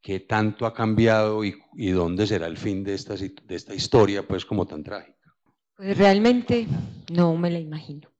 [0.00, 4.26] ¿qué tanto ha cambiado y, y dónde será el fin de esta, de esta historia,
[4.26, 5.18] pues como tan trágica?
[5.76, 6.66] Pues realmente
[7.12, 8.10] no me la imagino.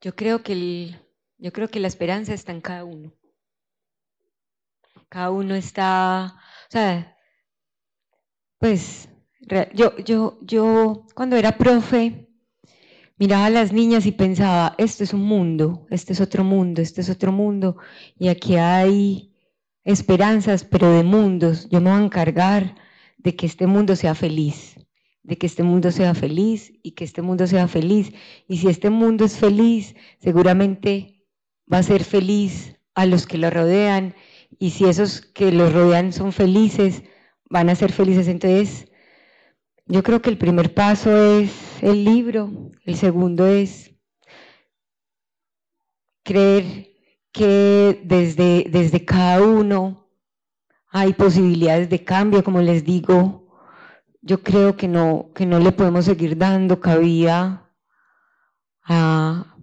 [0.00, 1.05] Yo creo que el,
[1.38, 3.12] yo creo que la esperanza está en cada uno.
[5.08, 6.34] Cada uno está,
[6.68, 7.16] o sea,
[8.58, 9.08] pues
[9.74, 12.28] yo, yo, yo cuando era profe
[13.18, 17.00] miraba a las niñas y pensaba, este es un mundo, este es otro mundo, este
[17.00, 17.76] es otro mundo,
[18.18, 19.32] y aquí hay
[19.84, 21.68] esperanzas, pero de mundos.
[21.70, 22.74] Yo me voy a encargar
[23.18, 24.76] de que este mundo sea feliz,
[25.22, 28.12] de que este mundo sea feliz y que este mundo sea feliz.
[28.48, 31.15] Y si este mundo es feliz, seguramente
[31.72, 34.14] va a ser feliz a los que lo rodean.
[34.58, 37.02] Y si esos que lo rodean son felices,
[37.50, 38.28] van a ser felices.
[38.28, 38.90] Entonces,
[39.86, 43.94] yo creo que el primer paso es el libro, el segundo es
[46.24, 46.88] creer
[47.32, 50.08] que desde, desde cada uno
[50.88, 53.46] hay posibilidades de cambio, como les digo,
[54.22, 57.70] yo creo que no, que no le podemos seguir dando cabida
[58.82, 59.55] a,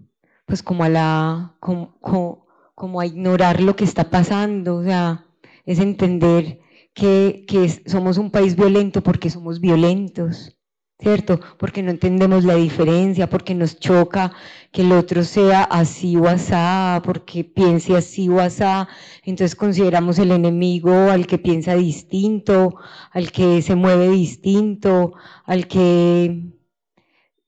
[0.54, 5.26] pues como a la, como, a ignorar lo que está pasando, o sea,
[5.66, 6.60] es entender
[6.94, 7.44] que,
[7.88, 10.56] somos un país violento porque somos violentos,
[11.00, 11.40] ¿cierto?
[11.58, 14.32] Porque no entendemos la diferencia, porque nos choca
[14.72, 18.88] que el otro sea así o asá, porque piense así o asá.
[19.24, 22.76] Entonces consideramos el enemigo al que piensa distinto,
[23.10, 26.54] al que se mueve distinto, al que,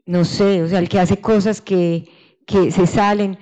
[0.08, 2.10] no sé, o sea, al que hace cosas que,
[2.46, 3.38] que se salen.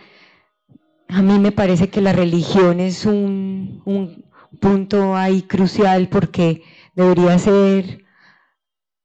[1.08, 4.26] A mí me parece que la religión es un, un
[4.60, 6.64] punto ahí crucial porque
[6.96, 8.04] debería ser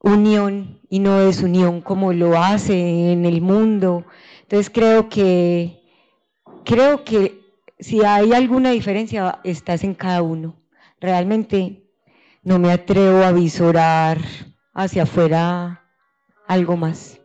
[0.00, 4.04] unión y no es unión como lo hace en el mundo.
[4.42, 5.82] Entonces creo que,
[6.64, 7.40] creo que
[7.78, 10.56] si hay alguna diferencia, estás en cada uno.
[11.00, 11.84] Realmente
[12.42, 14.18] no me atrevo a visorar
[14.72, 15.84] hacia afuera
[16.46, 17.17] algo más.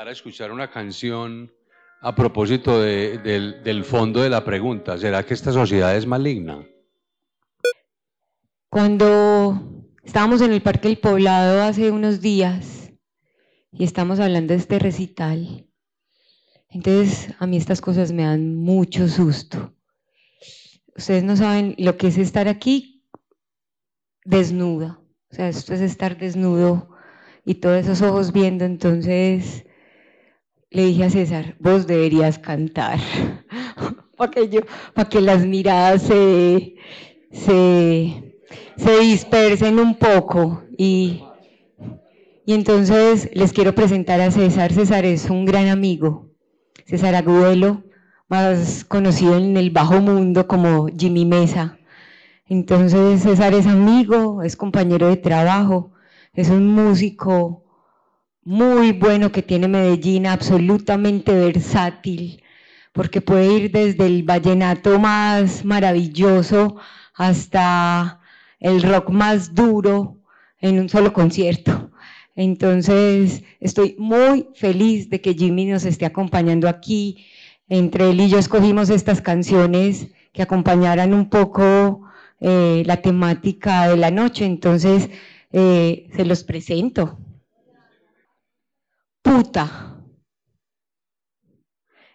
[0.00, 1.52] A escuchar una canción
[2.00, 4.96] a propósito del, del fondo de la pregunta.
[4.96, 6.66] ¿Será que esta sociedad es maligna?
[8.70, 12.90] Cuando Estábamos en el Parque del Poblado hace unos días
[13.70, 15.68] y estamos hablando de este recital.
[16.68, 19.72] Entonces, a mí estas cosas me dan mucho susto.
[20.96, 23.04] Ustedes no saben lo que es estar aquí
[24.24, 25.00] desnuda.
[25.30, 26.90] O sea, esto es estar desnudo
[27.44, 28.64] y todos esos ojos viendo.
[28.64, 29.64] Entonces,
[30.70, 32.98] le dije a César, vos deberías cantar.
[34.16, 34.60] para, que yo,
[35.10, 36.76] que las miradas se,
[37.32, 38.30] se
[38.82, 41.22] se dispersen un poco y,
[42.46, 44.72] y entonces les quiero presentar a César.
[44.72, 46.30] César es un gran amigo,
[46.86, 47.84] César Agudelo,
[48.28, 51.78] más conocido en el bajo mundo como Jimmy Mesa.
[52.46, 55.92] Entonces César es amigo, es compañero de trabajo,
[56.32, 57.64] es un músico
[58.50, 62.42] muy bueno que tiene Medellín, absolutamente versátil,
[62.92, 66.74] porque puede ir desde el vallenato más maravilloso
[67.14, 68.18] hasta
[68.58, 70.18] el rock más duro
[70.58, 71.92] en un solo concierto.
[72.34, 77.24] Entonces, estoy muy feliz de que Jimmy nos esté acompañando aquí.
[77.68, 82.02] Entre él y yo escogimos estas canciones que acompañaran un poco
[82.40, 84.44] eh, la temática de la noche.
[84.44, 85.08] Entonces,
[85.52, 87.19] eh, se los presento.
[89.22, 90.02] Puta.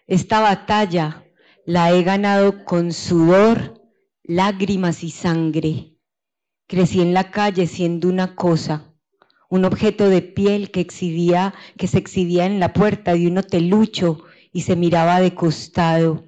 [0.08, 1.24] Esta batalla
[1.64, 3.80] la he ganado con sudor,
[4.24, 5.94] lágrimas y sangre.
[6.66, 8.92] Crecí en la calle siendo una cosa,
[9.48, 14.24] un objeto de piel que exhibía, que se exhibía en la puerta de un hotelucho
[14.52, 16.24] y se miraba de costado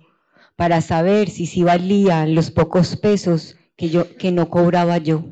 [0.55, 5.25] para saber si sí valía los pocos pesos que, yo, que no cobraba yo.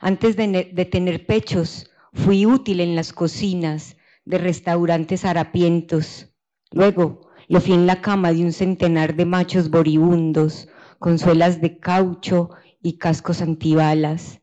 [0.00, 3.95] Antes de tener pechos, fui útil en las cocinas
[4.26, 6.34] de restaurantes harapientos.
[6.72, 11.78] Luego, lo fui en la cama de un centenar de machos boribundos, con suelas de
[11.78, 12.50] caucho
[12.82, 14.42] y cascos antibalas.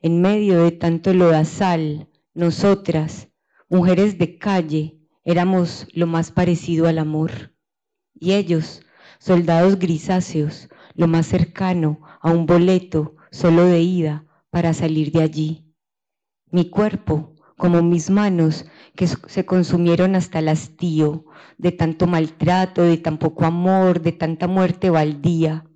[0.00, 3.28] En medio de tanto lodazal, nosotras,
[3.68, 7.54] mujeres de calle, éramos lo más parecido al amor.
[8.14, 8.82] Y ellos,
[9.18, 15.74] soldados grisáceos, lo más cercano a un boleto solo de ida para salir de allí.
[16.50, 21.24] Mi cuerpo, como mis manos, que se consumieron hasta el hastío
[21.58, 25.66] de tanto maltrato, de tan poco amor, de tanta muerte baldía.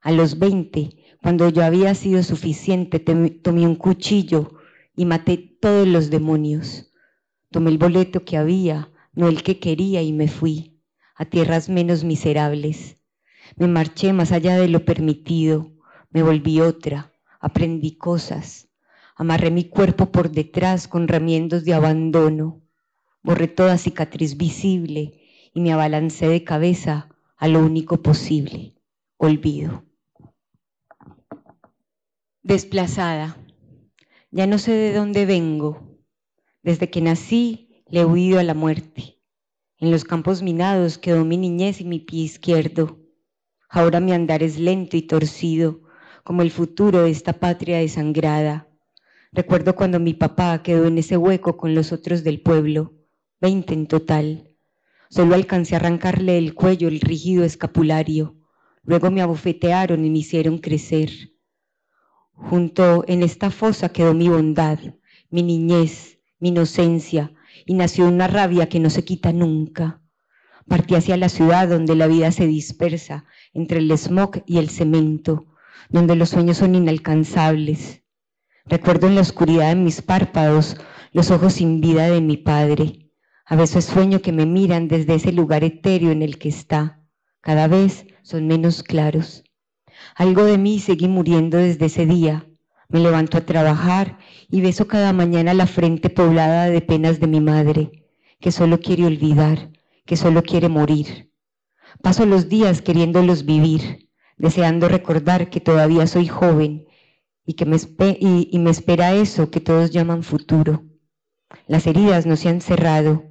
[0.00, 4.58] A los veinte cuando yo había sido suficiente, tomé un cuchillo
[4.94, 6.92] y maté todos los demonios.
[7.50, 10.80] Tomé el boleto que había, no el que quería, y me fui
[11.16, 12.98] a tierras menos miserables.
[13.56, 15.72] Me marché más allá de lo permitido,
[16.10, 18.67] me volví otra, aprendí cosas,
[19.18, 22.62] amarré mi cuerpo por detrás con remiendos de abandono,
[23.22, 25.20] borré toda cicatriz visible
[25.52, 28.74] y me abalancé de cabeza a lo único posible,
[29.18, 29.84] olvido
[32.48, 33.36] desplazada.
[34.30, 35.98] Ya no sé de dónde vengo.
[36.62, 39.18] Desde que nací le he huido a la muerte.
[39.76, 43.00] En los campos minados quedó mi niñez y mi pie izquierdo.
[43.68, 45.82] Ahora mi andar es lento y torcido,
[46.24, 48.67] como el futuro de esta patria desangrada.
[49.32, 52.94] Recuerdo cuando mi papá quedó en ese hueco con los otros del pueblo,
[53.40, 54.56] veinte en total.
[55.10, 58.36] Solo alcancé a arrancarle el cuello el rígido escapulario.
[58.84, 61.10] Luego me abofetearon y me hicieron crecer.
[62.32, 64.78] Junto en esta fosa quedó mi bondad,
[65.28, 67.32] mi niñez, mi inocencia,
[67.66, 70.00] y nació una rabia que no se quita nunca.
[70.66, 75.46] Partí hacia la ciudad donde la vida se dispersa entre el smog y el cemento,
[75.90, 78.02] donde los sueños son inalcanzables.
[78.68, 80.76] Recuerdo en la oscuridad de mis párpados
[81.12, 83.10] los ojos sin vida de mi padre.
[83.46, 87.00] A veces sueño que me miran desde ese lugar etéreo en el que está.
[87.40, 89.42] Cada vez son menos claros.
[90.14, 92.46] Algo de mí seguí muriendo desde ese día.
[92.90, 94.18] Me levanto a trabajar
[94.50, 98.04] y beso cada mañana la frente poblada de penas de mi madre,
[98.38, 99.70] que solo quiere olvidar,
[100.04, 101.32] que solo quiere morir.
[102.02, 106.87] Paso los días queriéndolos vivir, deseando recordar que todavía soy joven
[107.48, 107.78] y que me,
[108.20, 110.84] y me espera eso que todos llaman futuro.
[111.66, 113.24] Las heridas no se han cerrado,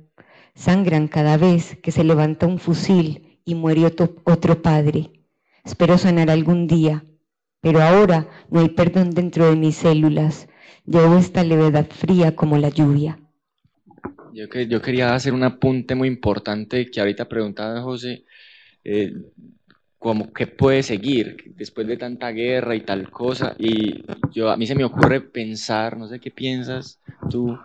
[0.56, 5.12] sangran cada vez que se levanta un fusil y muere otro padre.
[5.64, 7.06] Espero sanar algún día,
[7.62, 10.50] pero ahora no hay perdón dentro de mis células.
[10.84, 13.20] Llevo esta levedad fría como la lluvia.
[14.34, 18.26] Yo, que, yo quería hacer un apunte muy importante que ahorita preguntaba José,
[18.84, 19.14] eh,
[20.00, 23.56] como qué puede seguir después de tanta guerra y tal cosa.
[23.58, 27.58] Y yo, a mí se me ocurre pensar, no sé qué piensas tú,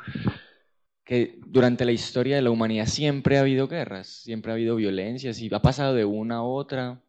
[1.05, 5.41] que durante la historia de la humanidad siempre ha habido guerras, siempre ha habido violencias
[5.41, 7.03] y ha pasado de una a otra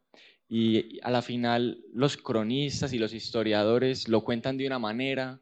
[0.50, 5.40] y a la final los cronistas y los historiadores lo cuentan de una manera.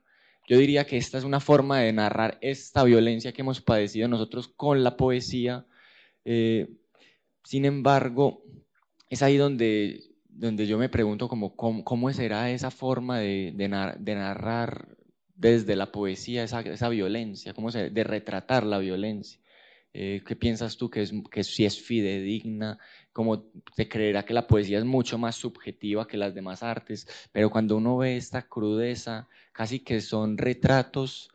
[0.48, 4.48] Yo diría que esta es una forma de narrar esta violencia que hemos padecido nosotros
[4.48, 5.66] con la poesía.
[6.24, 6.68] Eh,
[7.44, 8.41] sin embargo,
[9.12, 14.98] es ahí donde, donde yo me pregunto como, cómo, será esa forma de, de, narrar
[15.36, 19.40] desde la poesía esa, esa violencia, cómo se, de retratar la violencia.
[19.94, 22.80] Eh, ¿Qué piensas tú que, es, que si es fidedigna?
[23.12, 27.50] como se creerá que la poesía es mucho más subjetiva que las demás artes, pero
[27.50, 31.30] cuando uno ve esta crudeza, casi que son retratos,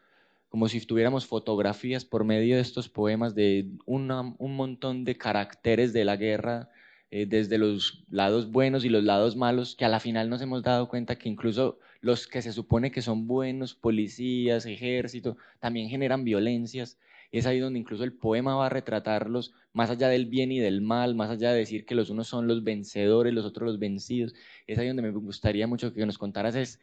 [0.48, 6.06] como si tuviéramos fotografías por medio de estos poemas de un montón de caracteres de
[6.06, 6.70] la guerra,
[7.10, 10.62] eh, desde los lados buenos y los lados malos, que a la final nos hemos
[10.62, 16.24] dado cuenta que incluso los que se supone que son buenos, policías, ejército, también generan
[16.24, 16.98] violencias
[17.32, 20.80] es ahí donde incluso el poema va a retratarlos más allá del bien y del
[20.80, 24.34] mal, más allá de decir que los unos son los vencedores, los otros los vencidos.
[24.66, 26.80] Es ahí donde me gustaría mucho que nos contaras es,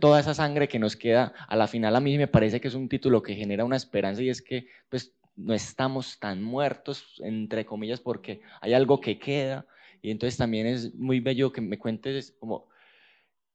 [0.00, 1.32] toda esa sangre que nos queda.
[1.48, 4.22] A la final a mí me parece que es un título que genera una esperanza
[4.22, 9.66] y es que pues no estamos tan muertos, entre comillas, porque hay algo que queda.
[10.02, 12.68] Y entonces también es muy bello que me cuentes como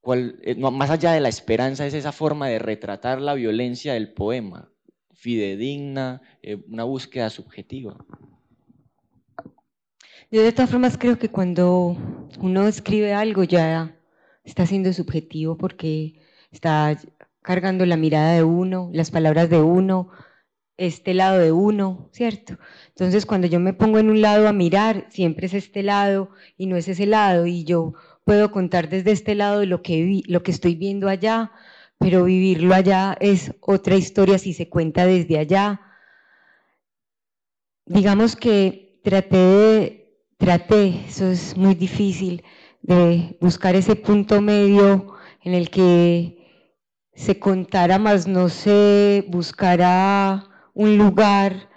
[0.02, 4.14] cuál, eh, más allá de la esperanza, es esa forma de retratar la violencia del
[4.14, 4.72] poema
[5.14, 7.98] fidedigna, eh, una búsqueda subjetiva.
[10.30, 11.98] Yo de todas formas creo que cuando
[12.40, 13.98] uno escribe algo ya
[14.44, 16.22] está siendo subjetivo porque
[16.52, 16.98] está
[17.42, 20.10] cargando la mirada de uno, las palabras de uno,
[20.78, 22.58] este lado de uno, ¿cierto?
[22.90, 26.68] Entonces cuando yo me pongo en un lado a mirar, siempre es este lado y
[26.68, 30.52] no es ese lado y yo puedo contar desde este lado lo que, lo que
[30.52, 31.52] estoy viendo allá,
[31.98, 35.82] pero vivirlo allá es otra historia si se cuenta desde allá.
[37.86, 40.08] Digamos que traté
[40.38, 42.44] traté, eso es muy difícil,
[42.82, 46.38] de buscar ese punto medio en el que
[47.14, 50.47] se contara más, no se buscara
[50.78, 51.70] un lugar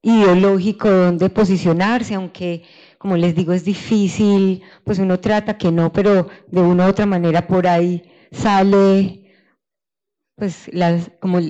[0.00, 2.64] ideológico donde posicionarse, aunque
[2.96, 7.04] como les digo es difícil, pues uno trata que no, pero de una u otra
[7.04, 9.22] manera por ahí sale
[10.34, 10.70] pues
[11.20, 11.40] como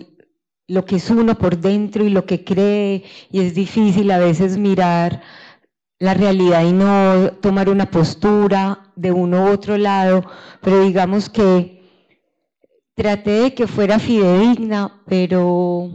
[0.67, 4.59] lo que es uno por dentro y lo que cree y es difícil a veces
[4.59, 5.23] mirar
[6.01, 10.25] la realidad y no tomar una postura de uno u otro lado,
[10.63, 11.78] pero digamos que
[12.99, 15.89] traté de que fuera fidedigna, pero,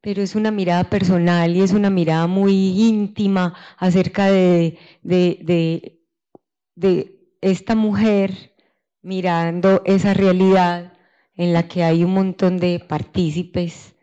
[0.00, 6.00] pero es una mirada personal y es una mirada muy íntima acerca de, de,
[6.76, 8.54] de esta mujer
[9.02, 10.94] mirando esa realidad
[11.34, 13.94] en la que hay un montón de partícipes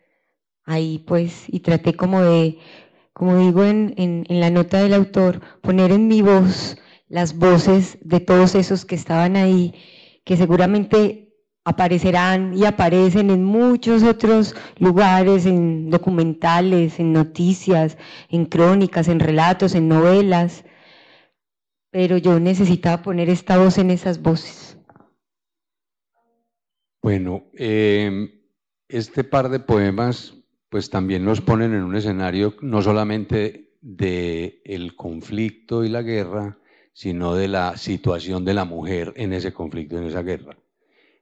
[0.64, 2.60] ahí pues y traté como de,
[3.14, 6.78] como digo en, en, la nota del autor, poner en mi voz
[7.08, 9.74] las voces de todos esos que estaban ahí,
[10.24, 11.27] que seguramente
[11.68, 17.98] aparecerán y aparecen en muchos otros lugares, en documentales, en noticias,
[18.30, 20.64] en crónicas, en relatos, en novelas,
[21.92, 24.78] pero yo necesitaba poner esta voz en esas voces.
[27.02, 28.32] Bueno, em,
[28.88, 30.36] este par de poemas
[30.70, 36.60] pues también nos ponen en un escenario no solamente del el conflicto y la guerra,
[36.94, 40.58] sino de la situación de la mujer en ese conflicto, en esa guerra.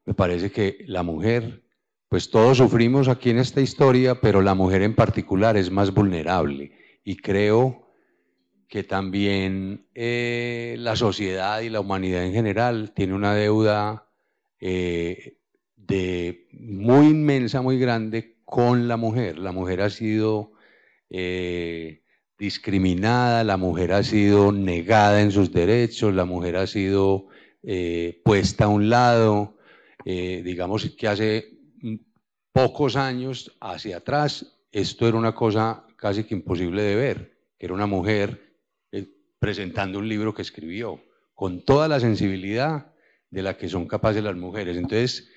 [0.05, 1.63] Me parece que la mujer,
[2.09, 6.71] pues todos sufrimos aquí en esta historia, pero la mujer en particular es más vulnerable
[7.03, 7.85] y creo
[8.67, 14.07] que también eh, la sociedad y la humanidad en general tiene una deuda
[14.59, 15.37] eh,
[15.75, 19.37] de muy inmensa, muy grande con la mujer.
[19.37, 20.53] La mujer ha sido
[21.09, 22.03] eh,
[22.37, 27.27] discriminada, la mujer ha sido negada en sus derechos, la mujer ha sido
[28.23, 29.54] puesta a un lado.
[30.07, 31.57] Eh, digamos que hace
[32.51, 37.73] pocos años hacia atrás, esto era una cosa casi que imposible de ver, que era
[37.73, 38.55] una mujer
[38.91, 39.07] eh,
[39.39, 41.01] presentando un libro que escribió,
[41.33, 42.93] con toda la sensibilidad
[43.31, 44.77] de la que son capaces las mujeres.
[44.77, 45.27] Entonces,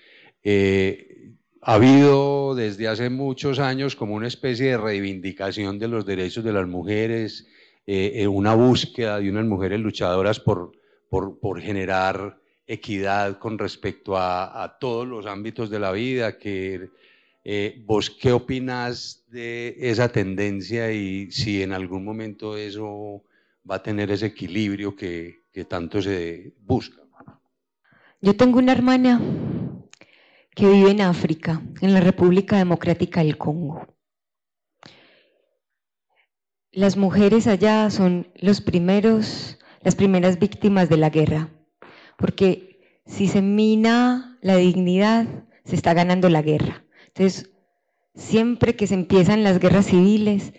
[0.43, 6.45] eh, ha habido desde hace muchos años como una especie de reivindicación de los derechos
[6.45, 7.49] de las mujeres,
[8.29, 10.73] una búsqueda de unas mujeres luchadoras por,
[11.09, 12.39] por generar
[12.69, 16.91] equidad con respecto a, todos los ámbitos de la vida, que
[17.43, 23.25] eh, vos qué opinas de esa tendencia y si en algún momento eso
[23.69, 27.03] va a tener ese equilibrio que, que tanto se busca.
[28.21, 29.21] Yo tengo una hermana
[30.55, 33.87] que vive en África, en la República Democrática del Congo.
[36.71, 41.49] Las mujeres allá son los primeros, las primeras víctimas de la guerra
[42.19, 45.27] porque si se mina la dignidad,
[45.65, 46.85] se está ganando la guerra.
[47.07, 47.51] Entonces,
[48.15, 50.53] siempre que se empiezan las guerras civiles,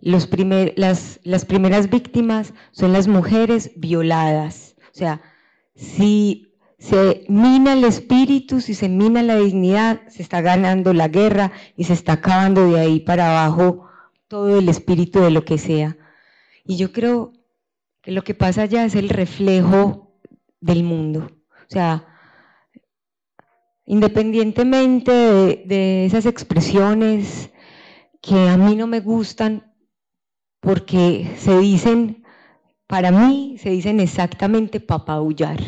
[0.00, 4.74] las, primeras víctimas son las mujeres violadas.
[4.92, 5.22] O sea,
[5.76, 11.52] si se mina el espíritu, si se mina la dignidad, se está ganando la guerra
[11.76, 13.88] y se está acabando de ahí para abajo
[14.26, 15.96] todo el espíritu de lo que sea.
[16.64, 17.32] Y yo creo
[18.02, 20.09] que lo que pasa allá es el reflejo
[20.60, 21.30] del mundo.
[21.50, 22.06] O sea,
[23.86, 25.10] independientemente
[25.66, 27.50] de, esas expresiones
[28.20, 29.74] que a mí no me gustan,
[30.60, 32.24] porque se dicen,
[32.86, 35.58] para mí, se dicen exactamente papabullar.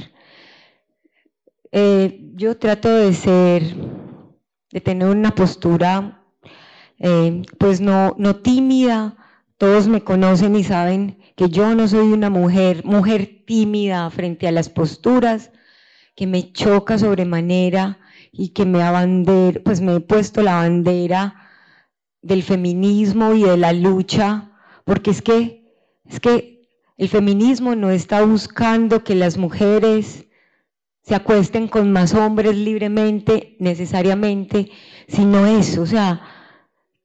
[1.71, 3.63] Eh, yo trato de ser,
[4.71, 6.23] de tener una postura,
[6.99, 9.17] eh, pues no, no tímida,
[9.57, 14.53] todos me conocen y saben que yo no soy una mujer, mujer tímida frente a
[14.53, 15.51] las posturas,
[16.15, 17.99] que me choca sobremanera
[18.31, 21.35] y que me abander, pues me he puesto la bandera
[22.21, 24.53] del feminismo y de la lucha,
[24.85, 25.75] porque es que,
[26.05, 30.29] es que el feminismo no está buscando que las mujeres
[31.03, 34.71] se acuesten con más hombres libremente, necesariamente,
[35.09, 36.23] sino eso, o sea,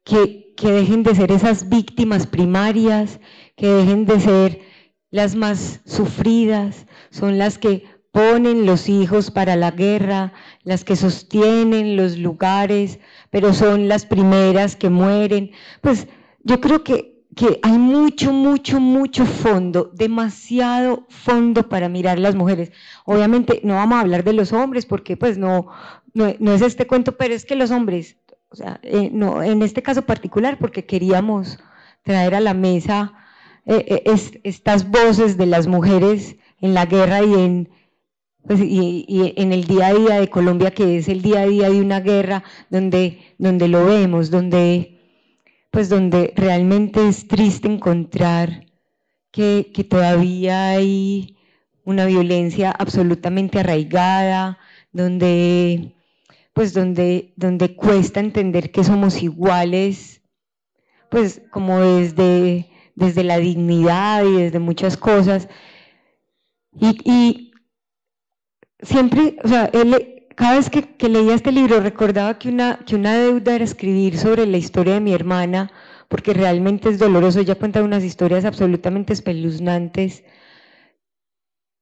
[0.04, 3.20] que, que dejen de ser esas víctimas primarias,
[3.58, 4.62] que dejen de ser
[5.10, 10.32] las más sufridas, son las que ponen los hijos para la guerra,
[10.64, 13.00] las que sostienen los lugares,
[13.32, 15.52] pero son las primeras que mueren.
[15.82, 16.08] Pues
[16.44, 22.72] yo creo que, que hay mucho, mucho, mucho fondo, demasiado fondo para mirar las mujeres.
[23.06, 25.68] Obviamente no vamos a hablar de los hombres porque pues no,
[26.14, 28.18] no, es este cuento, pero es que los hombres,
[28.50, 31.60] o sea, eh, no, en este caso particular porque queríamos
[32.04, 33.14] traer a la mesa
[33.68, 37.70] eh, eh, estas voces de las mujeres en la guerra y en,
[38.46, 41.70] pues, y, en el día a día de Colombia, que es el día a día
[41.70, 44.98] de una guerra donde, donde lo vemos, donde,
[45.70, 48.66] pues, donde realmente es triste encontrar
[49.32, 51.38] que, que todavía hay
[51.84, 54.60] una violencia absolutamente arraigada,
[54.94, 55.94] donde,
[56.54, 60.22] pues, donde, donde cuesta entender que somos iguales,
[61.10, 65.48] pues como desde desde la dignidad y desde muchas cosas.
[66.80, 67.52] Y,
[68.82, 73.16] siempre, o sea, él, cada vez que, leía este libro recordaba que una, que una
[73.16, 75.72] deuda era escribir sobre la historia de mi hermana,
[76.08, 77.40] porque realmente es doloroso.
[77.40, 80.24] Ella cuenta unas historias absolutamente espeluznantes.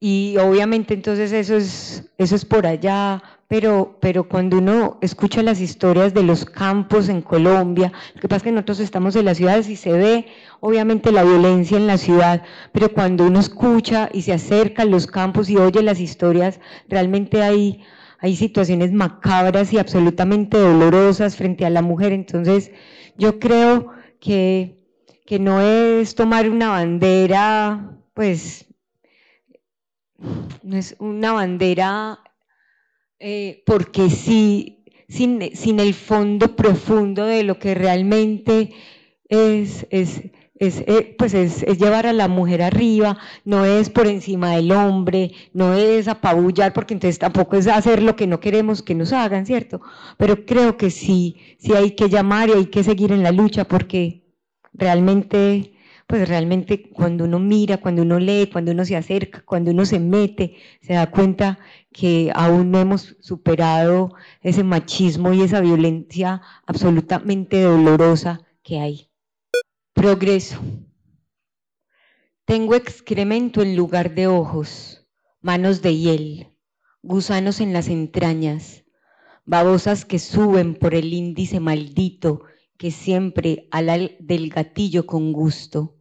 [0.02, 5.62] Y obviamente entonces eso es, eso es por allá, pero, pero cuando uno escucha las
[5.62, 9.38] historias de los campos en Colombia, lo que pasa es que nosotros estamos en las
[9.38, 10.26] ciudades y se ve
[10.62, 15.06] obviamente la violencia en la ciudad, pero cuando uno escucha y se acerca a los
[15.06, 17.84] campos y oye las historias, realmente hay,
[18.20, 22.14] hay situaciones macabras y absolutamente dolorosas frente a la mujer.
[22.14, 22.72] Entonces,
[23.16, 24.80] yo creo que,
[25.26, 28.66] que no es tomar una bandera, pues,
[30.64, 32.20] no es una bandera
[33.28, 38.72] eh, porque sí, sin, sin, el fondo profundo de lo que realmente
[39.30, 40.22] es, es,
[40.60, 44.72] es, eh, pues es, es, llevar a la mujer arriba, no es por encima del
[44.72, 49.12] hombre, no es apabullar, porque entonces tampoco es hacer lo que no queremos que nos
[49.12, 49.82] hagan, ¿cierto?
[50.18, 53.66] Pero creo que sí, sí hay que llamar y hay que seguir en la lucha
[53.66, 54.22] porque
[54.72, 55.75] realmente
[56.08, 60.00] pues realmente cuando uno mira, cuando uno lee, cuando uno se acerca, cuando uno se
[60.00, 61.58] mete, se da cuenta
[61.92, 69.10] que aún no hemos superado ese machismo y esa violencia absolutamente dolorosa que hay.
[69.94, 70.60] Progreso.
[72.46, 75.08] Tengo excremento en lugar de ojos,
[75.42, 76.50] manos de hiel,
[77.02, 78.84] gusanos en las entrañas,
[79.46, 82.44] babosas que suben por el índice maldito
[82.78, 85.96] que siempre al del gatillo con gusto.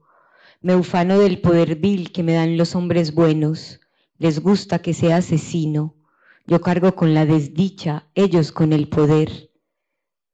[0.61, 3.81] Me ufano del poder vil que me dan los hombres buenos,
[4.19, 5.97] les gusta que sea asesino,
[6.47, 9.51] yo cargo con la desdicha, ellos con el poder.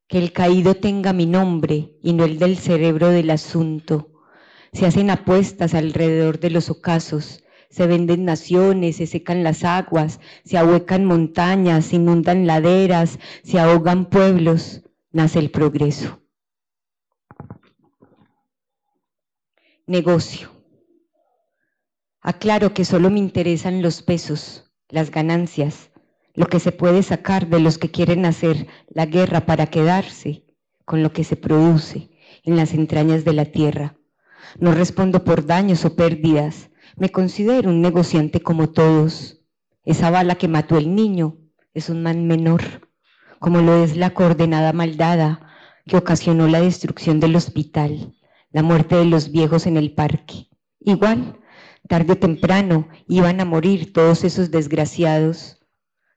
[0.08, 4.10] Que el caído tenga mi nombre y no el del cerebro del asunto.
[4.72, 10.58] Se hacen apuestas alrededor de los ocasos, se venden naciones, se secan las aguas, se
[10.58, 14.82] ahuecan montañas, se inundan laderas, se ahogan pueblos,
[15.12, 16.19] nace el progreso.
[19.90, 20.50] Negocio.
[22.20, 25.90] Aclaro que solo me interesan los pesos, las ganancias,
[26.32, 30.44] lo que se puede sacar de los que quieren hacer la guerra para quedarse
[30.84, 32.08] con lo que se produce
[32.44, 33.96] en las entrañas de la tierra.
[34.60, 39.40] No respondo por daños o pérdidas, me considero un negociante como todos.
[39.84, 41.36] Esa bala que mató el niño
[41.74, 42.88] es un man menor,
[43.40, 45.50] como lo es la coordenada maldada
[45.84, 48.14] que ocasionó la destrucción del hospital,
[48.52, 50.48] la muerte de los viejos en el parque.
[50.80, 51.40] Igual,
[51.88, 55.60] tarde o temprano iban a morir todos esos desgraciados.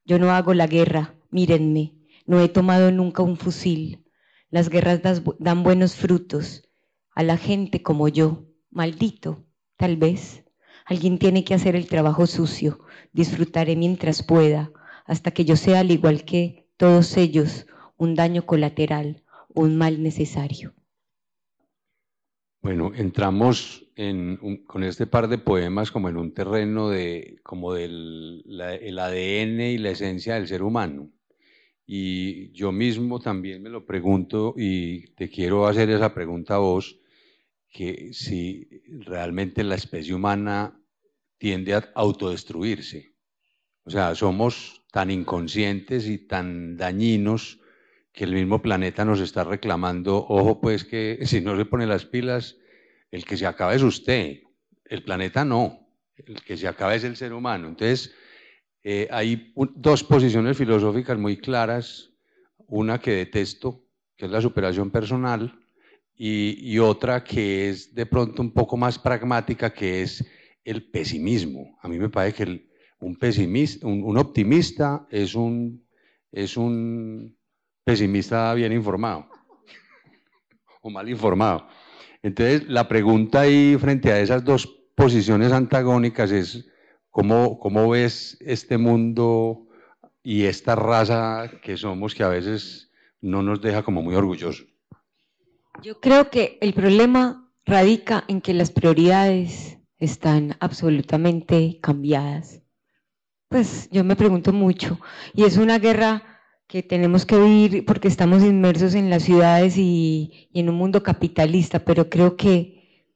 [0.05, 4.05] Yo no hago la guerra, mírenme, no he tomado nunca un fusil.
[4.49, 5.01] Las guerras
[5.39, 6.69] dan buenos frutos
[7.15, 9.45] a la gente como yo, maldito,
[9.77, 10.43] tal vez.
[10.85, 12.79] Alguien tiene que hacer el trabajo sucio.
[13.13, 14.71] Disfrutaré mientras pueda,
[15.05, 17.67] hasta que yo sea al igual que todos ellos,
[17.97, 19.23] un daño colateral,
[19.53, 20.73] un mal necesario.
[22.63, 23.85] Bueno, entramos
[24.67, 29.77] con este par de poemas como en un terreno de como del el ADN y
[29.77, 31.11] la esencia del ser humano.
[31.85, 36.97] Y yo mismo también me lo pregunto y te quiero hacer esa pregunta a vos
[37.69, 40.81] que si realmente la especie humana
[41.37, 43.13] tiende a autodestruirse.
[43.83, 47.59] O sea, somos tan inconscientes y tan dañinos
[48.13, 52.05] que el mismo planeta nos está reclamando, ojo pues que si no se pone las
[52.05, 52.57] pilas,
[53.11, 54.41] el que se acaba es usted,
[54.85, 57.67] el planeta no, el que se acaba es el ser humano.
[57.67, 58.13] Entonces,
[58.83, 62.11] eh, hay dos posiciones filosóficas muy claras,
[62.67, 63.83] una que detesto,
[64.15, 65.59] que es la superación personal,
[66.15, 70.23] y, otra que es de pronto un poco más pragmática, que es
[70.63, 71.77] el pesimismo.
[71.81, 75.83] A mí me parece que un, pesimista, un, optimista es un,
[76.31, 77.35] es un
[77.83, 79.27] pesimista bien informado
[80.81, 81.67] o mal informado.
[82.21, 86.67] Entonces, la pregunta ahí frente a esas dos posiciones antagónicas es,
[87.09, 89.67] ¿cómo, cómo ves este mundo
[90.23, 94.67] y esta raza que somos que a veces no nos deja como muy orgullosos?
[95.81, 102.61] Yo creo que el problema radica en que las prioridades están absolutamente cambiadas.
[103.49, 104.99] Pues yo me pregunto mucho,
[105.33, 106.32] y es una guerra
[106.67, 111.79] que tenemos que vivir porque estamos inmersos en las ciudades y, en un mundo capitalista,
[111.79, 113.09] pero creo que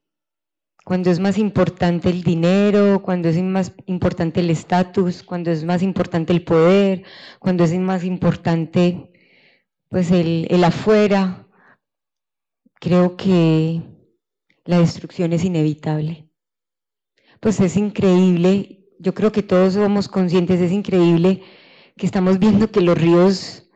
[0.83, 5.83] cuando es más importante el dinero, cuando es más importante el estatus, cuando es más
[5.83, 7.03] importante el poder,
[7.39, 9.11] cuando es más importante
[9.89, 11.47] pues el afuera,
[12.79, 13.81] creo que
[14.65, 16.29] la destrucción es inevitable.
[17.39, 21.43] Pues es increíble, yo creo que todos somos conscientes, es increíble
[21.97, 23.69] que estamos viendo que los ríos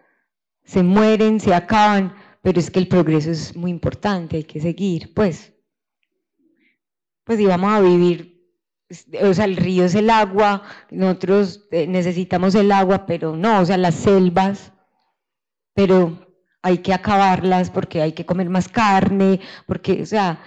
[0.63, 5.13] se mueren, se acaban, pero es que el progreso es muy importante, hay que seguir,
[5.13, 5.53] pues.
[7.23, 8.47] Pues íbamos a vivir,
[9.21, 13.65] o sea, el río es el agua, nosotros eh, necesitamos el agua, pero no, o
[13.65, 14.71] sea, las selvas,
[15.73, 16.27] pero
[16.61, 20.41] hay que acabarlas porque hay que comer más carne, porque, o sea,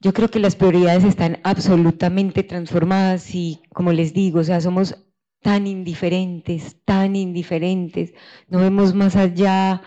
[0.00, 5.07] yo creo que las prioridades están absolutamente transformadas y, como les digo, o sea, somos
[5.42, 8.12] tan indiferentes, tan indiferentes,
[8.48, 9.82] no vemos más allá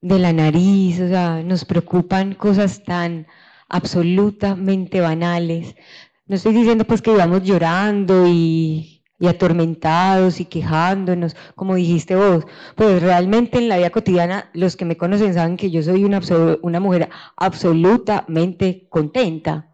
[0.00, 3.26] de la nariz, o sea, nos preocupan cosas tan
[3.68, 5.76] absolutamente banales.
[6.26, 12.44] No estoy diciendo pues que vivamos llorando y atormentados y quejándonos, como dijiste vos.
[12.74, 16.80] Pues realmente en la vida cotidiana, los que me conocen saben que yo soy una
[16.80, 19.70] mujer absolutamente contenta.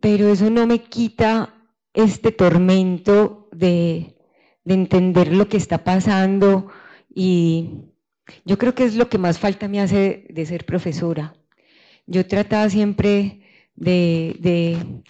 [0.00, 1.61] Pero eso no me quita
[1.94, 4.16] este tormento de,
[4.64, 6.68] de entender lo que está pasando
[7.14, 7.92] y
[8.44, 11.34] yo creo que es lo que más falta me hace de ser profesora.
[12.06, 13.42] Yo trataba siempre
[13.74, 15.02] de,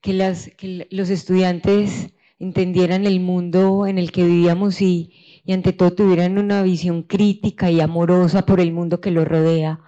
[0.00, 6.38] que, los estudiantes entendieran el mundo en el que vivíamos y, y ante todo tuvieran
[6.38, 9.80] una visión crítica y amorosa por el mundo que los rodea.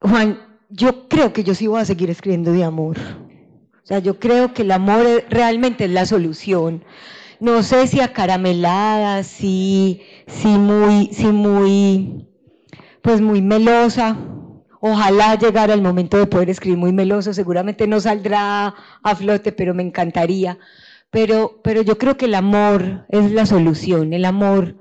[0.00, 0.38] Juan,
[0.70, 2.96] yo creo que yo sí voy a seguir escribiendo de amor.
[3.88, 6.84] O sea, yo creo que el amor realmente es la solución.
[7.40, 12.28] No sé si acaramelada, si, si muy, si muy,
[13.00, 14.18] pues muy melosa.
[14.82, 17.32] Ojalá llegara el momento de poder escribir muy meloso.
[17.32, 20.58] Seguramente no saldrá a flote, pero me encantaría.
[21.08, 24.12] Pero, pero yo creo que el amor es la solución.
[24.12, 24.74] El amor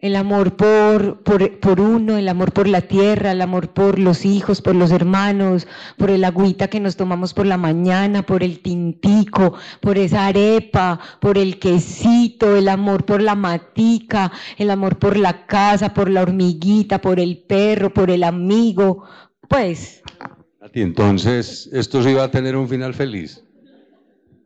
[0.00, 4.62] el amor por, por, uno, el amor por la tierra, el amor por los hijos,
[4.62, 9.54] por los hermanos, por el agüita que nos tomamos por la mañana, por el tintico,
[9.80, 15.46] por esa arepa, por el quesito, el amor por la matica, el amor por la
[15.46, 19.04] casa, por la hormiguita, por el perro, por el amigo.
[19.48, 20.02] Pues.
[20.74, 23.42] Entonces, ¿esto sí va a tener un final feliz?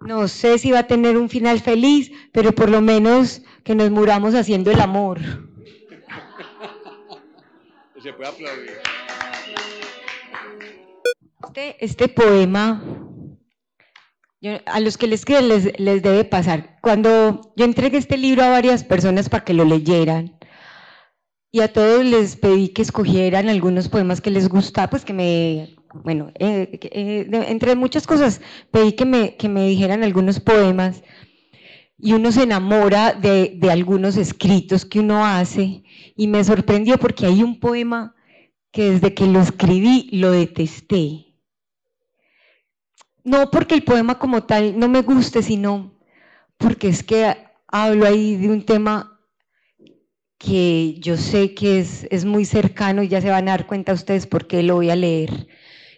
[0.07, 3.90] No sé si va a tener un final feliz, pero por lo menos que nos
[3.90, 5.20] muramos haciendo el amor.
[8.03, 8.78] Se puede aplaudir.
[11.44, 12.82] Este, este poema,
[14.66, 16.78] a los que les quede les, les debe pasar.
[16.80, 20.38] Cuando yo entregué este libro a varias personas para que lo leyeran,
[21.55, 25.76] y a todos les pedí que escogieran algunos poemas que les gustaba, pues que me
[25.95, 28.40] bueno, eh, eh, entre muchas cosas,
[28.70, 31.03] pedí que me, que me dijeran algunos poemas
[31.99, 35.84] y uno se enamora de, de, algunos escritos que uno hace
[36.16, 38.14] y me sorprendió porque hay un poema
[38.72, 41.26] que desde que lo escribí lo detesté.
[43.24, 45.97] No porque el poema como tal no me guste, sino
[46.57, 47.36] porque es que
[47.68, 49.20] hablo ahí de un tema
[50.38, 53.93] que yo sé que es, es muy cercano y ya se van a dar cuenta
[53.93, 55.47] ustedes por qué lo voy a leer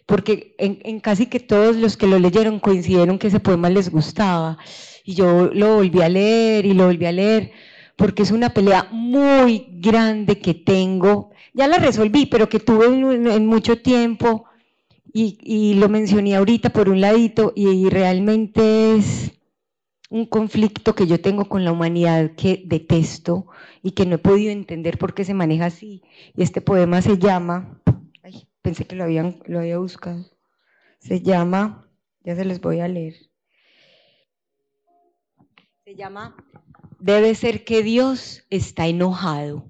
[0.07, 4.59] porque en, casi que todos los que lo leyeron coincidieron que ese poema les gustaba.
[5.05, 7.53] Y yo lo volví a leer y lo volví a leer,
[7.97, 11.31] porque es una pelea muy grande que tengo.
[11.53, 14.45] Ya la resolví, pero que tuve en, mucho tiempo
[15.13, 19.33] y, y, lo mencioné ahorita por un ladito y realmente es
[20.11, 23.47] un conflicto que yo tengo con la humanidad que detesto
[23.83, 26.03] y que no he podido entender por qué se maneja así.
[26.37, 27.81] Y este poema se llama
[28.65, 30.25] pensé que lo, habían, lo había buscado.
[30.99, 31.87] Se llama,
[32.25, 33.15] ya se les voy a leer.
[35.85, 36.35] Se llama,
[36.99, 39.69] debe ser que Dios está enojado.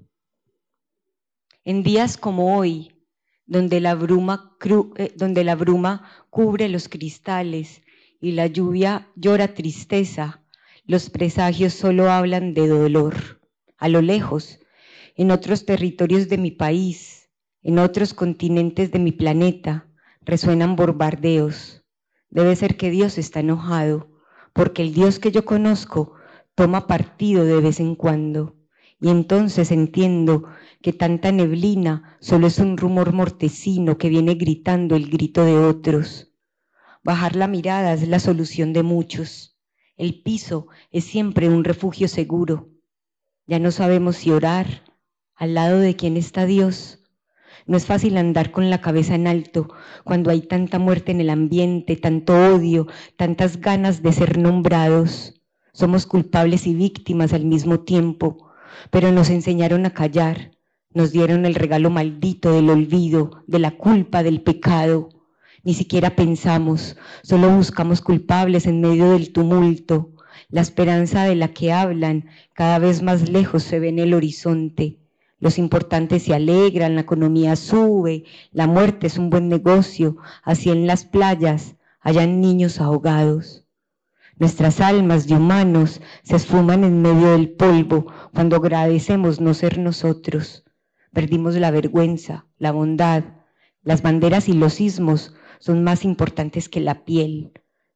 [1.65, 3.05] En días como hoy,
[3.45, 4.57] donde la bruma,
[4.95, 7.81] eh, donde la bruma cubre los cristales
[8.21, 10.41] y la lluvia llora tristeza,
[10.85, 13.41] los presagios solo hablan de dolor.
[13.77, 14.59] A lo lejos,
[15.17, 17.14] en otros territorios de mi país,
[17.65, 19.87] en otros continentes de mi planeta
[20.21, 21.83] resuenan bombardeos.
[22.29, 24.07] Debe ser que Dios está enojado,
[24.53, 26.13] porque el Dios que yo conozco
[26.53, 28.55] toma partido de vez en cuando.
[29.01, 30.43] Y entonces entiendo
[30.83, 36.31] que tanta neblina solo es un rumor mortecino que viene gritando el grito de otros.
[37.03, 39.57] Bajar la mirada es la solución de muchos.
[39.97, 42.69] El piso es siempre un refugio seguro.
[43.47, 44.83] Ya no sabemos si orar
[45.33, 47.01] al lado de quién está Dios
[47.67, 49.69] no es fácil andar con la cabeza en alto
[50.03, 52.87] cuando hay tanta muerte en el ambiente, tanto odio,
[53.17, 55.41] tantas ganas de ser nombrados.
[55.73, 58.51] Somos culpables y víctimas al mismo tiempo,
[58.91, 60.51] pero nos enseñaron a callar,
[60.93, 65.09] nos dieron el regalo maldito del olvido, de la culpa, del pecado.
[65.63, 70.11] Ni siquiera pensamos, solo buscamos culpables en medio del tumulto.
[70.49, 74.99] La esperanza de la que hablan cada vez más lejos se ve en el horizonte
[75.45, 80.87] los importantes se alegran, la economía sube, la muerte es un buen negocio, así en
[80.87, 83.63] las playas hayan niños ahogados.
[84.39, 90.63] Nuestras almas de humanos se esfuman en medio del polvo cuando agradecemos no ser nosotros.
[91.13, 93.23] Perdimos la vergüenza, la bondad.
[93.83, 97.51] Las banderas y los sismos son más importantes que la piel.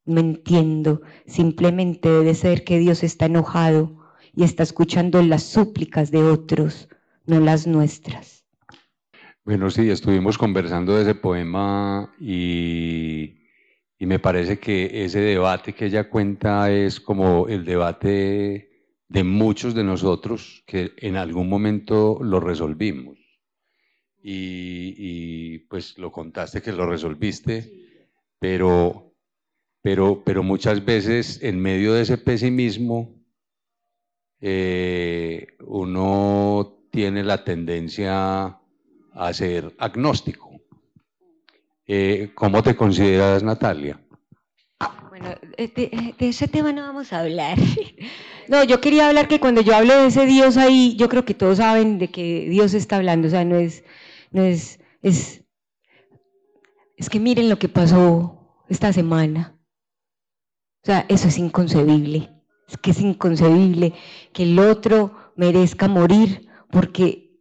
[0.05, 3.97] No entiendo, simplemente debe ser que Dios está enojado
[4.35, 6.89] y está escuchando las súplicas de otros
[7.25, 8.39] no las nuestras.
[9.49, 13.35] Bueno, sí, estuvimos conversando de ese poema y,
[13.99, 18.69] me parece que ese debate que ella cuenta es como el debate
[19.07, 23.17] de muchos de nosotros que en algún momento lo resolvimos.
[24.21, 27.71] Y, pues lo contaste que lo resolviste,
[28.37, 29.15] pero,
[29.81, 33.15] pero, pero muchas veces en medio de ese pesimismo
[34.41, 38.57] eh, uno tiene la tendencia
[39.13, 40.49] a ser agnóstico.
[41.85, 43.99] Eh, ¿Cómo te consideras, Natalia?
[45.09, 47.57] Bueno, de, ese tema no vamos a hablar.
[48.47, 51.35] No, yo quería hablar que cuando yo hablo de ese Dios ahí, yo creo que
[51.35, 53.83] todos saben de que Dios está hablando, o sea, no es,
[54.31, 55.43] no es, es,
[56.97, 59.55] es que miren lo que pasó esta semana.
[60.81, 62.31] O sea, eso es inconcebible.
[62.67, 63.93] Es que es inconcebible
[64.33, 67.39] que el otro merezca morir porque,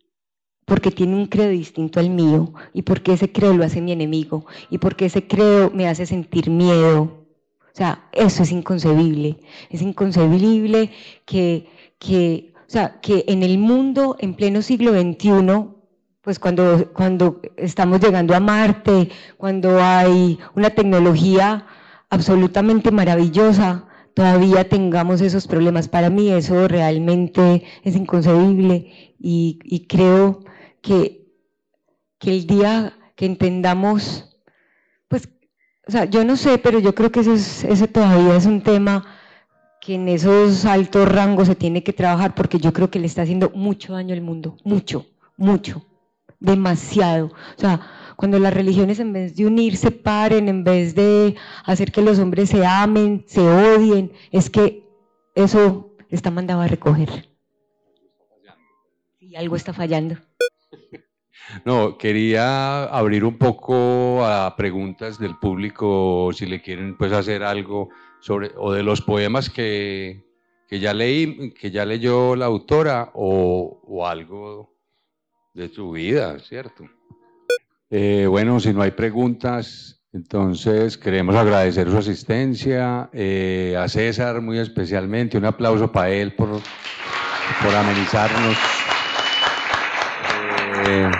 [0.64, 4.47] porque tiene un credo distinto al mío y porque ese credo lo hace mi enemigo
[4.70, 7.26] y porque ese credo me hace sentir miedo.
[7.61, 9.41] O sea, eso es inconcebible.
[9.70, 10.91] Es inconcebible
[11.24, 11.68] que,
[11.99, 15.79] que, o sea, que en el mundo en pleno siglo XXI
[16.29, 19.09] pues cuando, cuando estamos llegando a Marte,
[19.39, 21.64] cuando hay una tecnología
[22.11, 23.88] absolutamente maravillosa,
[24.18, 25.86] todavía tengamos esos problemas.
[25.86, 30.40] Para mí eso realmente es inconcebible y, creo
[30.82, 31.28] que,
[32.18, 34.36] que, el día que entendamos,
[35.06, 35.28] pues,
[35.86, 39.06] o sea, yo no sé, pero yo creo que ese todavía es un tema
[39.80, 43.22] que en esos altos rangos se tiene que trabajar porque yo creo que le está
[43.22, 45.06] haciendo mucho daño al mundo, mucho,
[45.36, 45.86] mucho
[46.40, 47.26] demasiado.
[47.26, 47.80] O sea,
[48.18, 52.48] cuando las religiones en vez de unirse paren, en vez de hacer que los hombres
[52.48, 54.82] se amen, se odien, es que
[55.36, 57.28] eso está mandado a recoger.
[59.20, 60.16] Y algo está fallando.
[61.64, 67.88] No, quería abrir un poco a preguntas del público, si le quieren pues hacer algo
[68.20, 70.26] sobre, o de los poemas que,
[70.68, 74.74] que ya leí, que ya leyó la autora, o, o algo
[75.54, 76.84] de su vida, ¿cierto?
[77.91, 84.59] Eh, bueno, si no hay preguntas, entonces queremos agradecer su asistencia, eh, a César muy
[84.59, 88.57] especialmente, un aplauso para él por, por amenizarnos.
[90.86, 91.11] Eh,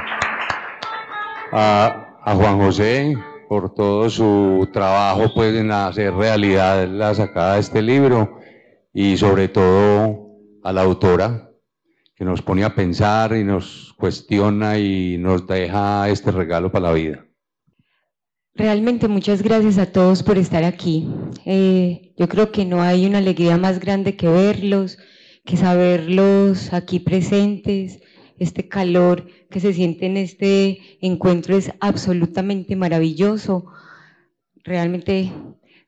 [1.53, 3.17] a, a, Juan José
[3.49, 8.39] por todo su trabajo pues, en hacer realidad la sacada de este libro
[8.93, 11.48] y sobre todo a la autora
[12.19, 16.93] que nos pone a pensar y nos cuestiona y nos deja este regalo para la
[16.93, 17.25] vida.
[18.57, 21.09] Realmente muchas gracias a todos por estar aquí.
[21.45, 24.99] Eh, yo creo que no hay una alegría más grande que verlos,
[25.45, 28.01] que saberlos aquí presentes.
[28.37, 33.67] Este calor que se siente en este encuentro es absolutamente maravilloso.
[34.65, 35.33] Realmente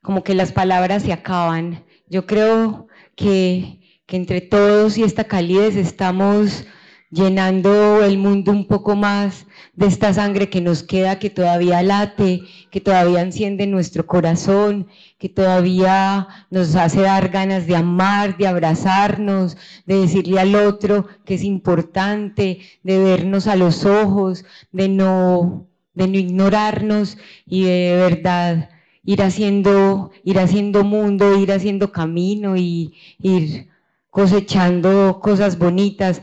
[0.00, 1.84] como que las palabras se acaban.
[2.06, 3.79] Yo creo que
[4.10, 6.64] que entre todos y esta calidez estamos
[7.12, 12.42] llenando el mundo un poco más de esta sangre que nos queda, que todavía late,
[12.72, 19.56] que todavía enciende nuestro corazón, que todavía nos hace dar ganas de amar, de abrazarnos,
[19.86, 27.16] de decirle al otro que es importante, de vernos a los ojos, de no, ignorarnos
[27.46, 28.70] y de verdad
[29.04, 33.69] ir haciendo, ir haciendo mundo, ir haciendo camino y ir
[34.10, 36.22] cosechando cosas bonitas,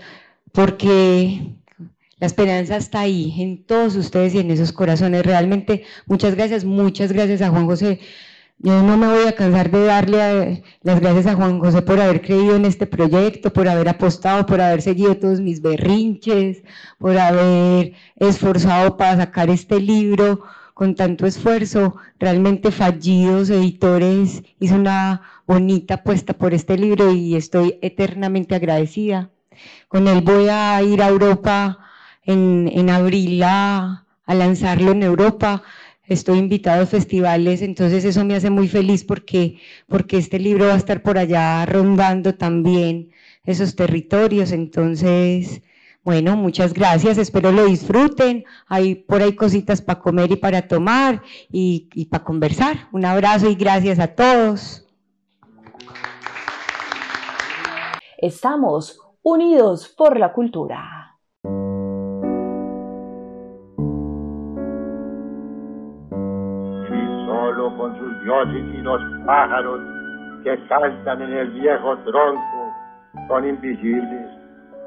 [0.51, 1.55] porque
[2.19, 5.23] la esperanza está ahí, en todos ustedes y en esos corazones.
[5.25, 7.99] Realmente, muchas gracias, muchas gracias a Juan José.
[8.59, 12.21] Yo no me voy a cansar de darle las gracias a Juan José por haber
[12.21, 16.63] creído en este proyecto, por haber apostado, por haber seguido todos mis berrinches,
[16.97, 20.41] por haber esforzado para sacar este libro
[20.77, 21.95] con tanto esfuerzo.
[22.19, 29.31] Realmente Fallidos Editores hizo una bonita apuesta por este libro y estoy eternamente agradecida.
[29.87, 31.79] Con él voy a ir a Europa
[32.23, 35.63] en, en abril a, a lanzarlo en Europa
[36.05, 39.57] estoy invitado a festivales, entonces eso me hace muy feliz porque,
[39.87, 43.09] porque este libro va a estar por allá rondando también
[43.45, 45.63] esos territorios, entonces,
[46.07, 51.21] bueno, muchas gracias, espero lo disfruten, hay por ahí cositas para comer y para tomar
[51.51, 52.77] y, y para conversar.
[52.93, 54.87] Un abrazo y gracias a todos.
[58.19, 61.03] Estamos unidos por la cultura.
[67.77, 69.81] Con sus dioses y los pájaros
[70.43, 72.73] que cantan en el viejo tronco
[73.27, 74.36] son invisibles.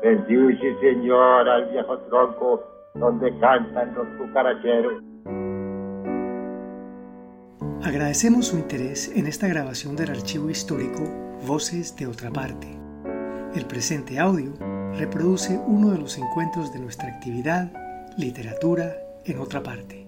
[0.02, 2.62] Bendice, Señor, al viejo tronco
[2.94, 5.02] donde cantan los cucaracheros.
[7.82, 11.02] Agradecemos su interés en esta grabación del archivo histórico
[11.46, 12.68] Voces de otra parte.
[13.54, 14.52] El presente audio
[14.98, 17.70] reproduce uno de los encuentros de nuestra actividad
[18.16, 18.92] Literatura
[19.24, 19.99] en otra parte.